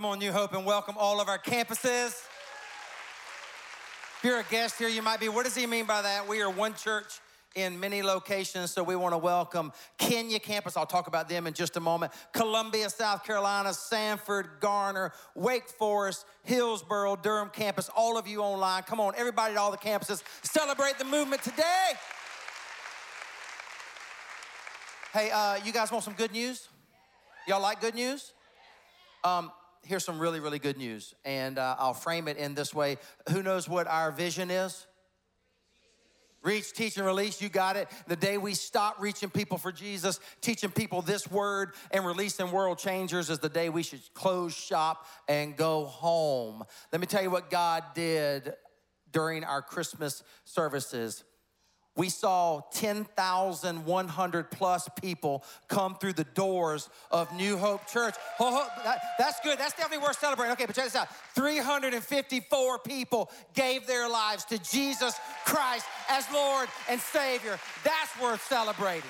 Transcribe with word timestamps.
Come 0.00 0.12
on, 0.12 0.18
New 0.18 0.32
Hope, 0.32 0.54
and 0.54 0.64
welcome 0.64 0.94
all 0.96 1.20
of 1.20 1.28
our 1.28 1.38
campuses. 1.38 2.24
If 4.16 4.20
you're 4.24 4.40
a 4.40 4.44
guest 4.44 4.78
here, 4.78 4.88
you 4.88 5.02
might 5.02 5.20
be, 5.20 5.28
what 5.28 5.44
does 5.44 5.54
he 5.54 5.66
mean 5.66 5.84
by 5.84 6.00
that? 6.00 6.26
We 6.26 6.40
are 6.40 6.48
one 6.48 6.72
church 6.72 7.20
in 7.54 7.78
many 7.78 8.00
locations, 8.00 8.70
so 8.70 8.82
we 8.82 8.96
want 8.96 9.12
to 9.12 9.18
welcome 9.18 9.74
Kenya 9.98 10.38
campus. 10.38 10.78
I'll 10.78 10.86
talk 10.86 11.06
about 11.06 11.28
them 11.28 11.46
in 11.46 11.52
just 11.52 11.76
a 11.76 11.80
moment. 11.80 12.14
Columbia, 12.32 12.88
South 12.88 13.24
Carolina, 13.24 13.74
Sanford, 13.74 14.48
Garner, 14.60 15.12
Wake 15.34 15.68
Forest, 15.68 16.24
Hillsborough, 16.44 17.16
Durham 17.16 17.50
campus, 17.50 17.90
all 17.94 18.16
of 18.16 18.26
you 18.26 18.40
online. 18.40 18.84
Come 18.84 19.00
on, 19.00 19.12
everybody 19.18 19.52
at 19.52 19.58
all 19.58 19.70
the 19.70 19.76
campuses, 19.76 20.22
celebrate 20.40 20.96
the 20.96 21.04
movement 21.04 21.42
today. 21.42 21.90
Hey, 25.12 25.30
uh, 25.30 25.56
you 25.62 25.74
guys 25.74 25.92
want 25.92 26.04
some 26.04 26.14
good 26.14 26.32
news? 26.32 26.70
Y'all 27.46 27.60
like 27.60 27.82
good 27.82 27.94
news? 27.94 28.32
Um, 29.22 29.52
here's 29.84 30.04
some 30.04 30.18
really, 30.18 30.40
really 30.40 30.58
good 30.58 30.76
news, 30.76 31.14
and 31.24 31.58
uh, 31.58 31.76
I'll 31.78 31.94
frame 31.94 32.28
it 32.28 32.36
in 32.36 32.54
this 32.54 32.74
way. 32.74 32.98
Who 33.30 33.42
knows 33.42 33.68
what 33.68 33.86
our 33.86 34.12
vision 34.12 34.50
is? 34.50 34.86
Reach, 36.42 36.72
teach, 36.72 36.96
and 36.96 37.04
release. 37.04 37.42
You 37.42 37.50
got 37.50 37.76
it. 37.76 37.88
The 38.06 38.16
day 38.16 38.38
we 38.38 38.54
stop 38.54 38.96
reaching 38.98 39.28
people 39.28 39.58
for 39.58 39.70
Jesus, 39.70 40.20
teaching 40.40 40.70
people 40.70 41.02
this 41.02 41.30
word, 41.30 41.74
and 41.90 42.06
releasing 42.06 42.50
world 42.50 42.78
changers 42.78 43.28
is 43.28 43.40
the 43.40 43.50
day 43.50 43.68
we 43.68 43.82
should 43.82 44.00
close 44.14 44.54
shop 44.54 45.06
and 45.28 45.54
go 45.54 45.84
home. 45.84 46.64
Let 46.92 47.00
me 47.00 47.06
tell 47.06 47.22
you 47.22 47.30
what 47.30 47.50
God 47.50 47.84
did 47.94 48.54
during 49.12 49.44
our 49.44 49.60
Christmas 49.60 50.22
services 50.44 51.24
we 52.00 52.08
saw 52.08 52.62
10,100 52.72 54.50
plus 54.50 54.88
people 55.02 55.44
come 55.68 55.94
through 55.96 56.14
the 56.14 56.24
doors 56.24 56.88
of 57.10 57.30
New 57.36 57.58
Hope 57.58 57.86
Church. 57.88 58.14
Oh, 58.40 58.66
that, 58.84 59.02
that's 59.18 59.38
good. 59.40 59.58
That's 59.58 59.74
definitely 59.74 60.06
worth 60.06 60.18
celebrating. 60.18 60.52
Okay, 60.52 60.64
but 60.64 60.74
check 60.74 60.86
this 60.86 60.96
out 60.96 61.08
354 61.34 62.78
people 62.78 63.30
gave 63.52 63.86
their 63.86 64.08
lives 64.08 64.46
to 64.46 64.56
Jesus 64.60 65.14
Christ 65.44 65.84
as 66.08 66.24
Lord 66.32 66.70
and 66.88 66.98
Savior. 66.98 67.58
That's 67.84 68.18
worth 68.22 68.42
celebrating. 68.48 69.02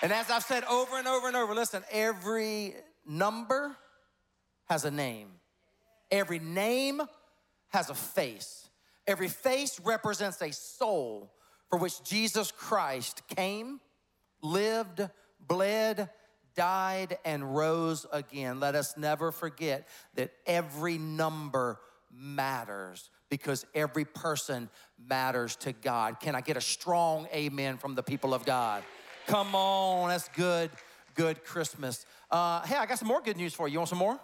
And 0.00 0.14
as 0.14 0.30
I've 0.30 0.44
said 0.44 0.64
over 0.64 0.96
and 0.96 1.06
over 1.06 1.26
and 1.26 1.36
over, 1.36 1.54
listen, 1.54 1.84
every 1.90 2.72
number 3.06 3.76
has 4.64 4.86
a 4.86 4.90
name, 4.90 5.28
every 6.10 6.38
name 6.38 7.02
has 7.68 7.90
a 7.90 7.94
face. 7.94 8.63
Every 9.06 9.28
face 9.28 9.80
represents 9.80 10.40
a 10.40 10.52
soul 10.52 11.32
for 11.68 11.78
which 11.78 12.02
Jesus 12.04 12.50
Christ 12.52 13.22
came, 13.28 13.80
lived, 14.42 15.08
bled, 15.46 16.08
died, 16.54 17.18
and 17.24 17.54
rose 17.54 18.06
again. 18.12 18.60
Let 18.60 18.74
us 18.74 18.96
never 18.96 19.32
forget 19.32 19.86
that 20.14 20.32
every 20.46 20.98
number 20.98 21.80
matters 22.12 23.10
because 23.28 23.66
every 23.74 24.04
person 24.04 24.70
matters 24.98 25.56
to 25.56 25.72
God. 25.72 26.20
Can 26.20 26.34
I 26.34 26.40
get 26.40 26.56
a 26.56 26.60
strong 26.60 27.26
amen 27.34 27.78
from 27.78 27.94
the 27.94 28.02
people 28.02 28.32
of 28.32 28.44
God? 28.44 28.84
Come 29.26 29.54
on, 29.54 30.10
that's 30.10 30.28
good, 30.28 30.70
good 31.14 31.44
Christmas. 31.44 32.06
Uh, 32.30 32.64
hey, 32.66 32.76
I 32.76 32.86
got 32.86 32.98
some 32.98 33.08
more 33.08 33.20
good 33.20 33.36
news 33.36 33.54
for 33.54 33.66
you. 33.66 33.72
You 33.72 33.78
want 33.80 33.88
some 33.88 33.98
more? 33.98 34.20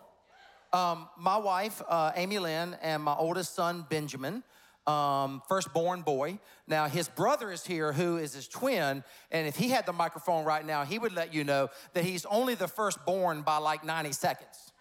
Um, 0.72 1.08
my 1.18 1.36
wife, 1.36 1.82
uh, 1.88 2.12
Amy 2.14 2.38
Lynn, 2.38 2.76
and 2.80 3.02
my 3.02 3.14
oldest 3.14 3.56
son, 3.56 3.84
Benjamin, 3.88 4.44
um, 4.90 5.42
firstborn 5.48 6.02
boy. 6.02 6.38
Now, 6.66 6.88
his 6.88 7.08
brother 7.08 7.52
is 7.52 7.64
here, 7.64 7.92
who 7.92 8.16
is 8.16 8.34
his 8.34 8.48
twin. 8.48 9.04
And 9.30 9.46
if 9.46 9.56
he 9.56 9.70
had 9.70 9.86
the 9.86 9.92
microphone 9.92 10.44
right 10.44 10.64
now, 10.64 10.84
he 10.84 10.98
would 10.98 11.14
let 11.14 11.32
you 11.32 11.44
know 11.44 11.68
that 11.94 12.04
he's 12.04 12.24
only 12.26 12.54
the 12.54 12.68
firstborn 12.68 13.42
by 13.42 13.58
like 13.58 13.84
90 13.84 14.12
seconds. 14.12 14.72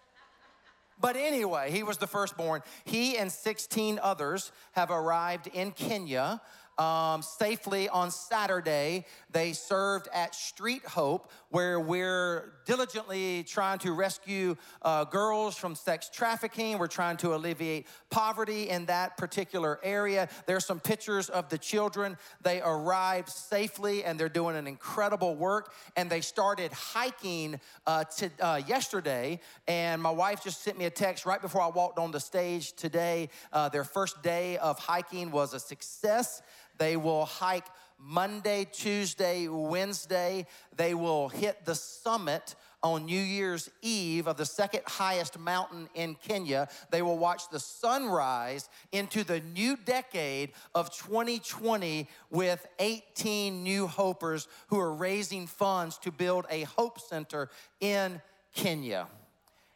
But 1.00 1.16
anyway, 1.16 1.70
he 1.70 1.82
was 1.82 1.96
the 1.96 2.06
firstborn. 2.06 2.62
He 2.84 3.16
and 3.16 3.32
16 3.32 3.98
others 4.02 4.52
have 4.72 4.90
arrived 4.90 5.46
in 5.46 5.70
Kenya 5.70 6.42
um, 6.80 7.20
safely 7.20 7.90
on 7.90 8.10
Saturday. 8.10 9.04
They 9.30 9.52
served 9.52 10.08
at 10.14 10.34
Street 10.34 10.84
Hope, 10.86 11.30
where 11.50 11.78
we're 11.78 12.54
diligently 12.64 13.44
trying 13.44 13.78
to 13.80 13.92
rescue 13.92 14.56
uh, 14.80 15.04
girls 15.04 15.56
from 15.56 15.74
sex 15.74 16.08
trafficking. 16.08 16.78
We're 16.78 16.86
trying 16.86 17.18
to 17.18 17.34
alleviate 17.34 17.86
poverty 18.08 18.70
in 18.70 18.86
that 18.86 19.18
particular 19.18 19.78
area. 19.82 20.28
There's 20.46 20.64
some 20.64 20.80
pictures 20.80 21.28
of 21.28 21.50
the 21.50 21.58
children. 21.58 22.16
They 22.42 22.62
arrived 22.62 23.28
safely 23.28 24.02
and 24.04 24.18
they're 24.18 24.28
doing 24.28 24.56
an 24.56 24.66
incredible 24.66 25.34
work. 25.34 25.74
And 25.96 26.08
they 26.08 26.22
started 26.22 26.72
hiking 26.72 27.60
uh, 27.86 28.04
to, 28.04 28.30
uh, 28.40 28.62
yesterday. 28.66 29.40
And 29.68 30.00
my 30.00 30.10
wife 30.10 30.42
just 30.42 30.62
sent 30.62 30.78
me 30.78 30.86
a 30.86 30.90
text 30.90 31.26
right 31.26 31.42
before 31.42 31.60
I 31.60 31.68
walked 31.68 31.98
on 31.98 32.10
the 32.10 32.20
stage 32.20 32.72
today. 32.72 33.28
Uh, 33.52 33.68
their 33.68 33.84
first 33.84 34.22
day 34.22 34.56
of 34.58 34.78
hiking 34.78 35.30
was 35.30 35.52
a 35.52 35.60
success. 35.60 36.40
They 36.80 36.96
will 36.96 37.26
hike 37.26 37.66
Monday, 37.98 38.66
Tuesday, 38.72 39.48
Wednesday. 39.48 40.46
They 40.74 40.94
will 40.94 41.28
hit 41.28 41.66
the 41.66 41.74
summit 41.74 42.54
on 42.82 43.04
New 43.04 43.20
Year's 43.20 43.68
Eve 43.82 44.26
of 44.26 44.38
the 44.38 44.46
second 44.46 44.84
highest 44.86 45.38
mountain 45.38 45.90
in 45.94 46.14
Kenya. 46.14 46.68
They 46.90 47.02
will 47.02 47.18
watch 47.18 47.50
the 47.50 47.60
sunrise 47.60 48.70
into 48.92 49.24
the 49.24 49.40
new 49.40 49.76
decade 49.76 50.52
of 50.74 50.90
2020 50.96 52.08
with 52.30 52.66
18 52.78 53.62
new 53.62 53.86
hopers 53.86 54.48
who 54.68 54.80
are 54.80 54.94
raising 54.94 55.46
funds 55.46 55.98
to 55.98 56.10
build 56.10 56.46
a 56.48 56.62
hope 56.62 56.98
center 56.98 57.50
in 57.80 58.22
Kenya. 58.54 59.06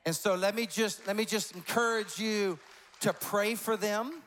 And 0.07 0.17
so 0.17 0.35
let 0.37 0.55
me 0.55 0.65
just 0.65 1.07
let 1.07 1.17
me 1.17 1.27
just 1.27 1.55
encourage 1.55 2.19
you 2.19 2.59
to 3.01 3.13
pray 3.13 3.57
for 3.57 3.77
them 3.77 4.23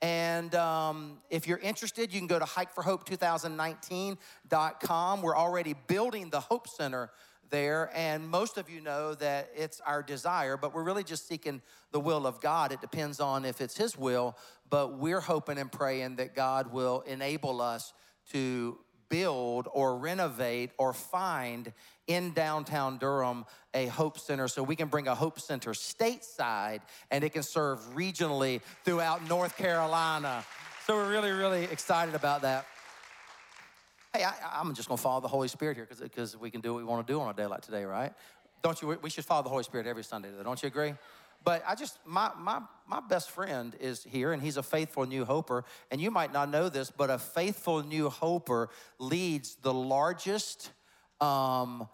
and 0.00 0.54
um, 0.54 1.18
if 1.28 1.48
you're 1.48 1.58
interested, 1.58 2.12
you 2.12 2.20
can 2.20 2.28
go 2.28 2.38
to 2.38 2.44
hikeforhope2019.com. 2.44 5.22
We're 5.22 5.36
already 5.36 5.74
building 5.86 6.30
the 6.30 6.40
Hope 6.40 6.68
Center 6.68 7.10
there, 7.50 7.90
and 7.94 8.28
most 8.28 8.58
of 8.58 8.68
you 8.70 8.80
know 8.80 9.14
that 9.14 9.50
it's 9.56 9.80
our 9.80 10.02
desire, 10.02 10.56
but 10.56 10.74
we're 10.74 10.84
really 10.84 11.02
just 11.02 11.26
seeking 11.26 11.62
the 11.90 12.00
will 12.00 12.26
of 12.26 12.40
God. 12.40 12.72
It 12.72 12.80
depends 12.80 13.20
on 13.20 13.44
if 13.44 13.60
it's 13.60 13.76
His 13.76 13.98
will, 13.98 14.36
but 14.70 14.98
we're 14.98 15.20
hoping 15.20 15.58
and 15.58 15.72
praying 15.72 16.16
that 16.16 16.34
God 16.34 16.72
will 16.72 17.00
enable 17.00 17.60
us 17.60 17.92
to 18.30 18.78
build 19.08 19.68
or 19.72 19.96
renovate 19.96 20.70
or 20.78 20.92
find 20.92 21.72
in 22.08 22.32
downtown 22.32 22.98
Durham 22.98 23.44
a 23.74 23.86
Hope 23.86 24.18
Center 24.18 24.48
so 24.48 24.62
we 24.62 24.74
can 24.74 24.88
bring 24.88 25.06
a 25.06 25.14
Hope 25.14 25.38
Center 25.38 25.70
stateside 25.70 26.80
and 27.10 27.22
it 27.22 27.30
can 27.30 27.42
serve 27.44 27.78
regionally 27.94 28.60
throughout 28.84 29.28
North 29.28 29.56
Carolina. 29.56 30.44
So 30.86 30.96
we're 30.96 31.10
really, 31.10 31.30
really 31.30 31.64
excited 31.64 32.14
about 32.14 32.42
that. 32.42 32.66
Hey, 34.14 34.24
I, 34.24 34.60
am 34.60 34.74
just 34.74 34.88
gonna 34.88 34.96
follow 34.96 35.20
the 35.20 35.28
Holy 35.28 35.48
Spirit 35.48 35.76
here 35.76 35.86
because 36.00 36.36
we 36.36 36.50
can 36.50 36.62
do 36.62 36.72
what 36.72 36.78
we 36.78 36.84
wanna 36.84 37.06
do 37.06 37.20
on 37.20 37.28
a 37.28 37.34
day 37.34 37.46
like 37.46 37.60
today, 37.60 37.84
right? 37.84 38.12
Don't 38.62 38.80
you? 38.82 38.98
We 39.02 39.10
should 39.10 39.26
follow 39.26 39.42
the 39.42 39.50
Holy 39.50 39.62
Spirit 39.62 39.86
every 39.86 40.02
Sunday, 40.02 40.30
don't 40.42 40.60
you 40.62 40.66
agree? 40.66 40.94
But 41.44 41.62
I 41.66 41.74
just, 41.74 41.98
my, 42.04 42.32
my, 42.36 42.60
my 42.88 43.00
best 43.00 43.30
friend 43.30 43.76
is 43.78 44.02
here 44.02 44.32
and 44.32 44.42
he's 44.42 44.56
a 44.56 44.62
faithful 44.62 45.06
new 45.06 45.24
hoper. 45.24 45.64
And 45.90 46.00
you 46.00 46.10
might 46.10 46.32
not 46.32 46.50
know 46.50 46.68
this, 46.68 46.90
but 46.90 47.10
a 47.10 47.18
faithful 47.18 47.84
new 47.84 48.08
hoper 48.08 48.70
leads 48.98 49.54
the 49.62 49.72
largest 49.72 50.72
um, 51.20 51.88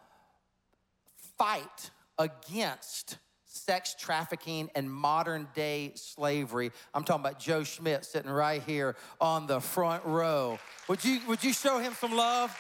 fight 1.39 1.91
against 2.19 3.19
sex 3.45 3.95
trafficking 3.99 4.69
and 4.75 4.91
modern 4.91 5.47
day 5.55 5.93
slavery. 5.95 6.73
I'm 6.93 7.05
talking 7.05 7.25
about 7.25 7.39
Joe 7.39 7.65
Schmidt 7.65 8.05
sitting 8.05 8.31
right 8.31 8.63
here 8.63 8.97
on 9.21 9.47
the 9.47 9.61
front 9.61 10.05
row. 10.05 10.59
Would 10.89 11.05
you, 11.05 11.21
would 11.29 11.43
you 11.45 11.53
show 11.53 11.79
him 11.79 11.95
some 11.95 12.17
love? 12.17 12.57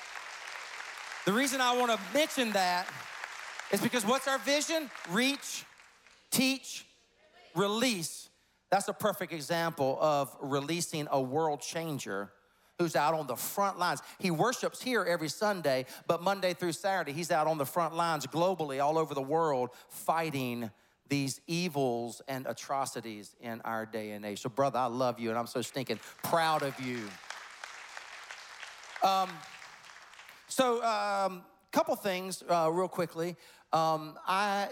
The 1.26 1.32
reason 1.32 1.60
I 1.60 1.76
want 1.76 1.90
to 1.90 1.98
mention 2.12 2.52
that 2.52 2.86
is 3.72 3.80
because 3.80 4.04
what's 4.04 4.28
our 4.28 4.38
vision? 4.38 4.90
Reach, 5.10 5.64
teach, 6.30 6.84
release. 7.54 8.28
That's 8.70 8.88
a 8.88 8.92
perfect 8.92 9.32
example 9.32 9.98
of 10.00 10.34
releasing 10.40 11.08
a 11.10 11.20
world 11.20 11.60
changer 11.60 12.30
who's 12.78 12.96
out 12.96 13.14
on 13.14 13.26
the 13.26 13.36
front 13.36 13.78
lines. 13.78 14.02
He 14.18 14.30
worships 14.30 14.82
here 14.82 15.04
every 15.04 15.28
Sunday, 15.28 15.86
but 16.06 16.22
Monday 16.22 16.54
through 16.54 16.72
Saturday, 16.72 17.12
he's 17.12 17.30
out 17.30 17.46
on 17.46 17.58
the 17.58 17.66
front 17.66 17.94
lines 17.94 18.26
globally, 18.26 18.82
all 18.82 18.98
over 18.98 19.14
the 19.14 19.22
world, 19.22 19.70
fighting 19.88 20.70
these 21.08 21.40
evils 21.46 22.22
and 22.28 22.46
atrocities 22.46 23.36
in 23.40 23.60
our 23.62 23.86
day 23.86 24.12
and 24.12 24.24
age. 24.24 24.40
So, 24.40 24.48
brother, 24.48 24.78
I 24.78 24.86
love 24.86 25.20
you, 25.20 25.30
and 25.30 25.38
I'm 25.38 25.46
so 25.46 25.62
stinking 25.62 26.00
proud 26.22 26.62
of 26.62 26.78
you. 26.80 27.00
Um, 29.02 29.28
so, 30.48 30.80
a 30.80 31.26
um, 31.26 31.42
couple 31.72 31.94
things 31.96 32.42
uh, 32.48 32.70
real 32.72 32.88
quickly. 32.88 33.36
Um, 33.72 34.18
I 34.26 34.68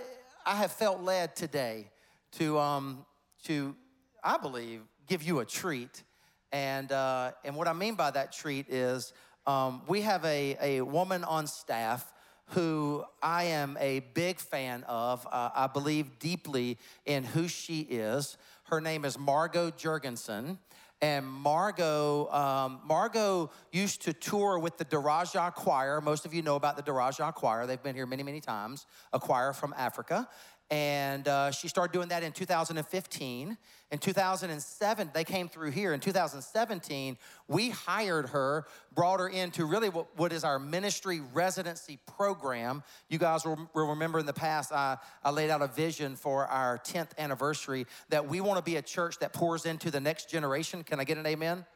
I 0.47 0.57
have 0.57 0.73
felt 0.73 1.03
led 1.03 1.37
today 1.37 1.91
to 2.33 2.59
um, 2.59 3.05
to 3.45 3.77
I 4.25 4.39
believe 4.39 4.83
give 5.07 5.23
you 5.23 5.41
a 5.41 5.45
treat. 5.45 6.03
And, 6.53 6.93
uh, 6.93 7.33
and 7.45 7.57
what 7.57 7.67
I 7.67 7.73
mean 7.73 7.95
by 7.95 8.11
that 8.11 8.33
treat 8.33 8.69
is 8.69 9.13
um, 9.47 9.83
we 9.89 10.03
have 10.03 10.25
a, 10.25 10.57
a 10.61 10.81
woman 10.83 11.25
on 11.25 11.47
staff 11.47 12.13
who 12.47 13.05
I 13.23 13.45
am 13.45 13.79
a 13.81 14.01
big 14.01 14.39
fan 14.39 14.85
of. 14.85 15.27
Uh, 15.31 15.51
I 15.55 15.67
believe 15.67 16.19
deeply 16.19 16.79
in 17.07 17.25
who 17.25 17.49
she 17.49 17.81
is. 17.81 18.37
Her 18.65 18.81
name 18.81 19.05
is 19.05 19.19
Margot 19.19 19.71
Jurgensen. 19.71 20.59
And 21.01 21.27
Margot, 21.27 22.31
um, 22.31 22.81
Margot 22.85 23.51
used 23.73 24.03
to 24.03 24.13
tour 24.13 24.61
with 24.61 24.79
the 24.79 24.85
Daraja 24.85 25.53
Choir. 25.53 26.01
Most 26.01 26.25
of 26.25 26.33
you 26.33 26.43
know 26.43 26.55
about 26.55 26.77
the 26.77 26.83
Daraja 26.85 27.35
Choir. 27.35 27.67
They've 27.67 27.83
been 27.83 27.97
here 27.97 28.07
many, 28.07 28.23
many 28.23 28.41
times, 28.41 28.87
a 29.13 29.19
choir 29.19 29.53
from 29.53 29.75
Africa. 29.77 30.29
And 30.73 31.29
uh, 31.29 31.51
she 31.51 31.69
started 31.69 31.93
doing 31.93 32.09
that 32.09 32.23
in 32.23 32.33
2015. 32.33 33.59
In 33.91 33.99
2007, 33.99 35.11
they 35.13 35.23
came 35.23 35.51
through 35.51 35.71
here. 35.71 35.93
In 35.93 36.01
2017, 36.01 37.19
we 37.47 37.69
hired 37.69 38.31
her, 38.31 38.65
brought 38.95 39.21
her 39.21 39.29
into 39.29 39.67
really 39.67 39.91
what, 39.91 40.07
what 40.17 40.33
is 40.33 40.45
our 40.45 40.59
ministry 40.59 41.21
residency 41.35 41.99
program. 42.17 42.83
You 43.11 43.19
guys 43.19 43.45
will, 43.45 43.69
will 43.75 43.91
remember 43.91 44.19
in 44.19 44.25
the 44.25 44.33
past, 44.33 44.73
I, 44.73 44.97
I 45.23 45.31
laid 45.31 45.51
out 45.51 45.61
a 45.61 45.69
vision 45.69 46.17
for 46.17 46.47
our 46.47 46.79
10th 46.79 47.11
anniversary 47.19 47.87
that 48.09 48.27
we 48.27 48.41
want 48.41 48.57
to 48.57 48.65
be 48.65 48.77
a 48.77 48.83
church 48.83 49.19
that 49.19 49.35
pours 49.35 49.67
into 49.67 49.91
the 49.91 50.01
next 50.01 50.31
generation. 50.31 50.85
Can 50.85 50.99
I 50.99 51.05
get 51.05 51.19
an 51.19 51.27
amen? 51.27 51.67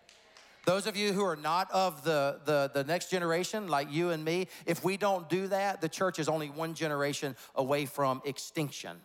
Those 0.66 0.88
of 0.88 0.96
you 0.96 1.12
who 1.12 1.24
are 1.24 1.36
not 1.36 1.70
of 1.70 2.02
the, 2.02 2.40
the, 2.44 2.72
the, 2.74 2.82
next 2.82 3.08
generation, 3.08 3.68
like 3.68 3.92
you 3.92 4.10
and 4.10 4.24
me, 4.24 4.48
if 4.66 4.82
we 4.82 4.96
don't 4.96 5.28
do 5.28 5.46
that, 5.46 5.80
the 5.80 5.88
church 5.88 6.18
is 6.18 6.28
only 6.28 6.50
one 6.50 6.74
generation 6.74 7.36
away 7.54 7.86
from 7.86 8.20
extinction. 8.24 8.96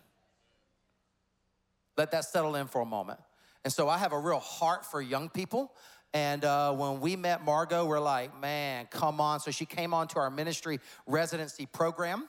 Let 1.97 2.09
that 2.11 2.25
settle 2.25 2.55
in 2.55 2.65
for 2.65 2.81
a 2.81 2.85
moment. 2.85 3.19
And 3.63 3.71
so 3.71 3.87
I 3.87 3.99
have 3.99 4.11
a 4.11 4.17
real 4.17 4.39
heart 4.39 4.87
for 4.87 5.03
young 5.03 5.29
people. 5.29 5.71
And 6.15 6.43
uh, 6.43 6.73
when 6.73 6.99
we 6.99 7.15
met 7.15 7.45
Margot, 7.45 7.85
we're 7.85 7.99
like, 7.99 8.41
man, 8.41 8.87
come 8.89 9.21
on. 9.21 9.39
So 9.39 9.51
she 9.51 9.67
came 9.67 9.93
on 9.93 10.07
to 10.09 10.19
our 10.19 10.31
ministry 10.31 10.79
residency 11.05 11.67
program. 11.67 12.27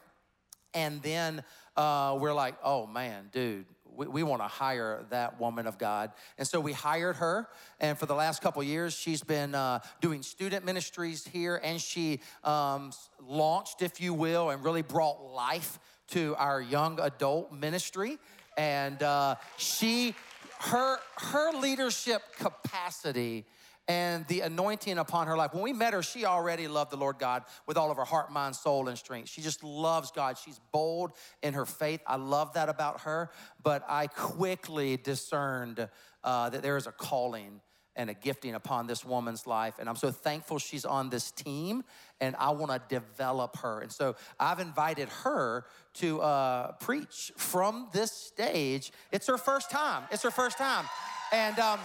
And 0.74 1.00
then 1.00 1.42
uh, 1.74 2.18
we're 2.20 2.34
like, 2.34 2.56
oh 2.62 2.86
man, 2.86 3.30
dude, 3.32 3.64
we, 3.96 4.06
we 4.06 4.22
want 4.22 4.42
to 4.42 4.48
hire 4.48 5.04
that 5.10 5.40
woman 5.40 5.66
of 5.66 5.78
God. 5.78 6.12
And 6.38 6.46
so 6.46 6.60
we 6.60 6.72
hired 6.72 7.16
her. 7.16 7.48
And 7.80 7.98
for 7.98 8.06
the 8.06 8.14
last 8.14 8.42
couple 8.42 8.62
years, 8.62 8.94
she's 8.94 9.22
been 9.22 9.54
uh, 9.54 9.80
doing 10.00 10.22
student 10.22 10.64
ministries 10.64 11.26
here. 11.26 11.60
And 11.62 11.80
she 11.80 12.20
um, 12.44 12.92
launched, 13.20 13.82
if 13.82 14.00
you 14.00 14.14
will, 14.14 14.50
and 14.50 14.64
really 14.64 14.82
brought 14.82 15.22
life 15.32 15.78
to 16.08 16.34
our 16.38 16.60
young 16.60 17.00
adult 17.00 17.52
ministry. 17.52 18.18
And 18.56 19.02
uh, 19.02 19.36
she, 19.56 20.14
her, 20.60 20.98
her 21.16 21.52
leadership 21.58 22.22
capacity 22.38 23.46
and 23.88 24.26
the 24.28 24.40
anointing 24.40 24.98
upon 24.98 25.26
her 25.26 25.36
life. 25.36 25.52
When 25.52 25.62
we 25.62 25.72
met 25.72 25.92
her, 25.92 26.02
she 26.02 26.24
already 26.24 26.68
loved 26.68 26.92
the 26.92 26.96
Lord 26.96 27.18
God 27.18 27.44
with 27.66 27.76
all 27.76 27.90
of 27.90 27.96
her 27.96 28.04
heart, 28.04 28.30
mind, 28.30 28.54
soul, 28.54 28.88
and 28.88 28.96
strength. 28.96 29.28
She 29.28 29.42
just 29.42 29.64
loves 29.64 30.10
God. 30.12 30.38
She's 30.38 30.60
bold 30.72 31.12
in 31.42 31.54
her 31.54 31.66
faith. 31.66 32.00
I 32.06 32.16
love 32.16 32.54
that 32.54 32.68
about 32.68 33.02
her. 33.02 33.30
But 33.62 33.84
I 33.88 34.06
quickly 34.06 34.96
discerned 34.96 35.88
uh, 36.22 36.50
that 36.50 36.62
there 36.62 36.76
is 36.76 36.86
a 36.86 36.92
calling 36.92 37.60
and 37.94 38.08
a 38.08 38.14
gifting 38.14 38.54
upon 38.54 38.86
this 38.86 39.04
woman's 39.04 39.46
life. 39.46 39.74
And 39.78 39.88
I'm 39.88 39.96
so 39.96 40.10
thankful 40.10 40.58
she's 40.58 40.84
on 40.84 41.10
this 41.10 41.30
team 41.30 41.84
and 42.20 42.34
I 42.36 42.50
wanna 42.50 42.80
develop 42.88 43.58
her. 43.58 43.80
And 43.80 43.92
so 43.92 44.16
I've 44.40 44.60
invited 44.60 45.08
her 45.08 45.66
to 45.94 46.20
uh, 46.22 46.72
preach 46.72 47.32
from 47.36 47.88
this 47.92 48.12
stage. 48.12 48.92
It's 49.10 49.26
her 49.26 49.36
first 49.36 49.70
time. 49.70 50.04
It's 50.10 50.22
her 50.22 50.30
first 50.30 50.56
time. 50.56 50.86
And 51.32 51.58
um, 51.58 51.80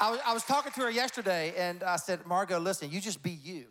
I, 0.00 0.18
I, 0.26 0.32
was 0.32 0.44
talking 0.44 0.72
to 0.72 0.80
her 0.80 0.90
yesterday 0.90 1.52
and 1.58 1.82
I 1.82 1.96
said, 1.96 2.24
Margot, 2.24 2.58
listen, 2.58 2.90
you 2.90 3.00
just 3.00 3.22
be 3.22 3.30
you. 3.30 3.66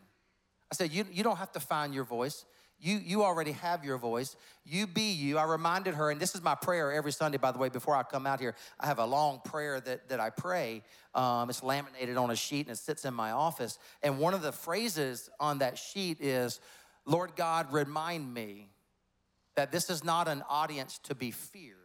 I 0.71 0.75
said, 0.75 0.91
you, 0.91 1.05
you 1.11 1.23
don't 1.23 1.37
have 1.37 1.51
to 1.53 1.59
find 1.59 1.93
your 1.93 2.03
voice. 2.03 2.45
You, 2.79 2.97
you 2.97 3.23
already 3.23 3.53
have 3.53 3.83
your 3.83 3.97
voice. 3.97 4.35
You 4.63 4.87
be 4.87 5.11
you. 5.11 5.37
I 5.37 5.43
reminded 5.43 5.95
her, 5.95 6.11
and 6.11 6.21
this 6.21 6.33
is 6.33 6.41
my 6.41 6.55
prayer 6.55 6.93
every 6.93 7.11
Sunday, 7.11 7.37
by 7.37 7.51
the 7.51 7.57
way, 7.57 7.67
before 7.67 7.95
I 7.95 8.03
come 8.03 8.25
out 8.25 8.39
here. 8.39 8.55
I 8.79 8.85
have 8.85 8.99
a 8.99 9.05
long 9.05 9.41
prayer 9.43 9.81
that, 9.81 10.07
that 10.07 10.19
I 10.21 10.29
pray. 10.29 10.83
Um, 11.13 11.49
it's 11.49 11.61
laminated 11.61 12.15
on 12.15 12.29
a 12.29 12.35
sheet 12.35 12.67
and 12.67 12.75
it 12.75 12.79
sits 12.79 13.03
in 13.03 13.13
my 13.13 13.31
office. 13.31 13.79
And 14.01 14.19
one 14.19 14.33
of 14.33 14.41
the 14.41 14.53
phrases 14.53 15.29
on 15.39 15.57
that 15.57 15.77
sheet 15.77 16.21
is, 16.21 16.61
Lord 17.05 17.35
God, 17.35 17.73
remind 17.73 18.33
me 18.33 18.69
that 19.55 19.71
this 19.71 19.89
is 19.89 20.03
not 20.03 20.27
an 20.27 20.43
audience 20.47 20.99
to 21.03 21.15
be 21.15 21.31
feared, 21.31 21.75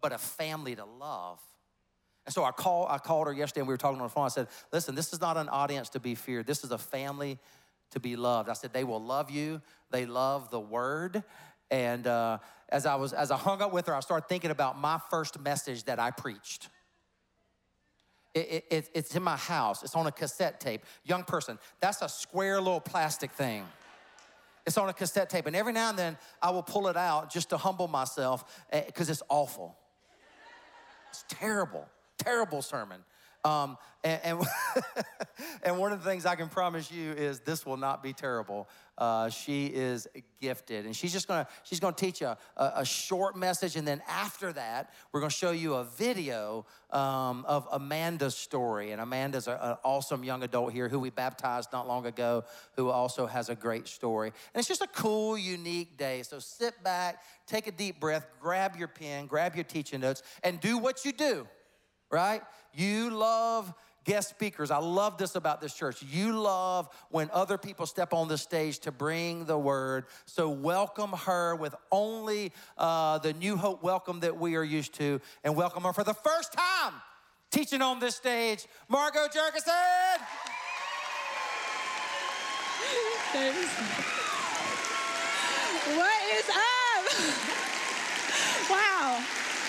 but 0.00 0.12
a 0.12 0.18
family 0.18 0.74
to 0.74 0.84
love. 0.84 1.38
And 2.26 2.34
so 2.34 2.44
I, 2.44 2.52
call, 2.52 2.86
I 2.88 2.98
called 2.98 3.26
her 3.26 3.32
yesterday 3.32 3.60
and 3.60 3.68
we 3.68 3.74
were 3.74 3.78
talking 3.78 4.00
on 4.00 4.06
the 4.06 4.10
phone. 4.10 4.24
I 4.24 4.28
said, 4.28 4.48
listen, 4.72 4.94
this 4.94 5.12
is 5.12 5.20
not 5.20 5.36
an 5.36 5.48
audience 5.48 5.90
to 5.90 6.00
be 6.00 6.14
feared. 6.14 6.46
This 6.46 6.64
is 6.64 6.70
a 6.70 6.78
family 6.78 7.38
to 7.90 8.00
be 8.00 8.16
loved. 8.16 8.48
I 8.48 8.54
said, 8.54 8.72
they 8.72 8.84
will 8.84 9.02
love 9.02 9.30
you. 9.30 9.60
They 9.90 10.06
love 10.06 10.50
the 10.50 10.60
word. 10.60 11.22
And 11.70 12.06
uh, 12.06 12.38
as 12.68 12.86
I 12.86 12.94
was, 12.94 13.12
as 13.12 13.30
I 13.30 13.36
hung 13.36 13.60
up 13.60 13.72
with 13.72 13.86
her, 13.86 13.94
I 13.94 14.00
started 14.00 14.28
thinking 14.28 14.50
about 14.50 14.78
my 14.78 14.98
first 15.10 15.38
message 15.40 15.84
that 15.84 15.98
I 15.98 16.10
preached. 16.10 16.68
It, 18.34 18.64
it, 18.70 18.90
it's 18.94 19.14
in 19.14 19.22
my 19.22 19.36
house. 19.36 19.82
It's 19.82 19.94
on 19.94 20.06
a 20.06 20.12
cassette 20.12 20.60
tape. 20.60 20.84
Young 21.04 21.22
person, 21.22 21.58
that's 21.80 22.02
a 22.02 22.08
square 22.08 22.60
little 22.60 22.80
plastic 22.80 23.30
thing. 23.30 23.64
It's 24.66 24.78
on 24.78 24.88
a 24.88 24.92
cassette 24.92 25.30
tape. 25.30 25.46
And 25.46 25.54
every 25.54 25.72
now 25.72 25.90
and 25.90 25.98
then 25.98 26.18
I 26.42 26.50
will 26.50 26.62
pull 26.62 26.88
it 26.88 26.96
out 26.96 27.30
just 27.30 27.50
to 27.50 27.56
humble 27.56 27.86
myself 27.86 28.64
because 28.72 29.08
eh, 29.08 29.12
it's 29.12 29.22
awful. 29.28 29.76
It's 31.10 31.24
terrible, 31.28 31.86
terrible 32.24 32.62
sermon. 32.62 33.00
Um, 33.44 33.76
and, 34.02 34.20
and, 34.24 34.40
and, 35.62 35.78
one 35.78 35.92
of 35.92 36.02
the 36.02 36.08
things 36.08 36.24
I 36.24 36.34
can 36.34 36.48
promise 36.48 36.90
you 36.90 37.12
is 37.12 37.40
this 37.40 37.66
will 37.66 37.76
not 37.76 38.02
be 38.02 38.14
terrible. 38.14 38.70
Uh, 38.96 39.28
she 39.28 39.66
is 39.66 40.08
gifted, 40.40 40.86
and 40.86 40.96
she's 40.96 41.12
just 41.12 41.28
gonna 41.28 41.46
she's 41.62 41.78
gonna 41.78 41.94
teach 41.94 42.22
a, 42.22 42.38
a, 42.56 42.72
a 42.76 42.84
short 42.86 43.36
message, 43.36 43.76
and 43.76 43.86
then 43.86 44.00
after 44.08 44.50
that, 44.54 44.94
we're 45.12 45.20
gonna 45.20 45.30
show 45.30 45.50
you 45.50 45.74
a 45.74 45.84
video 45.84 46.64
um, 46.90 47.44
of 47.46 47.68
Amanda's 47.70 48.34
story. 48.34 48.92
And 48.92 49.00
Amanda's 49.00 49.46
an 49.46 49.76
awesome 49.84 50.24
young 50.24 50.42
adult 50.42 50.72
here 50.72 50.88
who 50.88 50.98
we 50.98 51.10
baptized 51.10 51.70
not 51.70 51.86
long 51.86 52.06
ago, 52.06 52.44
who 52.76 52.88
also 52.88 53.26
has 53.26 53.50
a 53.50 53.54
great 53.54 53.88
story. 53.88 54.28
And 54.28 54.60
it's 54.60 54.68
just 54.68 54.82
a 54.82 54.86
cool, 54.86 55.36
unique 55.36 55.98
day. 55.98 56.22
So 56.22 56.38
sit 56.38 56.82
back, 56.82 57.22
take 57.46 57.66
a 57.66 57.72
deep 57.72 58.00
breath, 58.00 58.26
grab 58.40 58.76
your 58.76 58.88
pen, 58.88 59.26
grab 59.26 59.54
your 59.54 59.64
teaching 59.64 60.00
notes, 60.00 60.22
and 60.42 60.60
do 60.60 60.78
what 60.78 61.04
you 61.04 61.12
do 61.12 61.46
right? 62.14 62.42
You 62.72 63.10
love 63.10 63.74
guest 64.04 64.30
speakers. 64.30 64.70
I 64.70 64.78
love 64.78 65.18
this 65.18 65.34
about 65.34 65.60
this 65.60 65.74
church. 65.74 66.00
You 66.00 66.38
love 66.38 66.88
when 67.10 67.28
other 67.32 67.58
people 67.58 67.86
step 67.86 68.14
on 68.14 68.28
the 68.28 68.38
stage 68.38 68.78
to 68.80 68.92
bring 68.92 69.46
the 69.46 69.58
word. 69.58 70.06
So 70.24 70.48
welcome 70.48 71.10
her 71.10 71.56
with 71.56 71.74
only 71.90 72.52
uh, 72.78 73.18
the 73.18 73.32
New 73.32 73.56
Hope 73.56 73.82
welcome 73.82 74.20
that 74.20 74.38
we 74.38 74.54
are 74.54 74.62
used 74.62 74.94
to, 74.94 75.20
and 75.42 75.56
welcome 75.56 75.82
her 75.82 75.92
for 75.92 76.04
the 76.04 76.14
first 76.14 76.52
time 76.52 76.94
teaching 77.50 77.82
on 77.82 77.98
this 77.98 78.14
stage, 78.14 78.66
Margot 78.88 79.26
Jurgensen. 79.26 80.20
What 85.96 86.22
is 86.32 86.48
up? 86.48 87.54
Wow. 88.70 89.22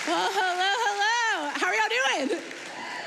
Well, 0.06 0.30
hello, 0.32 0.72
hello. 0.86 1.50
How 1.58 1.66
are 1.66 1.74
y'all 1.74 2.28
doing? 2.28 2.40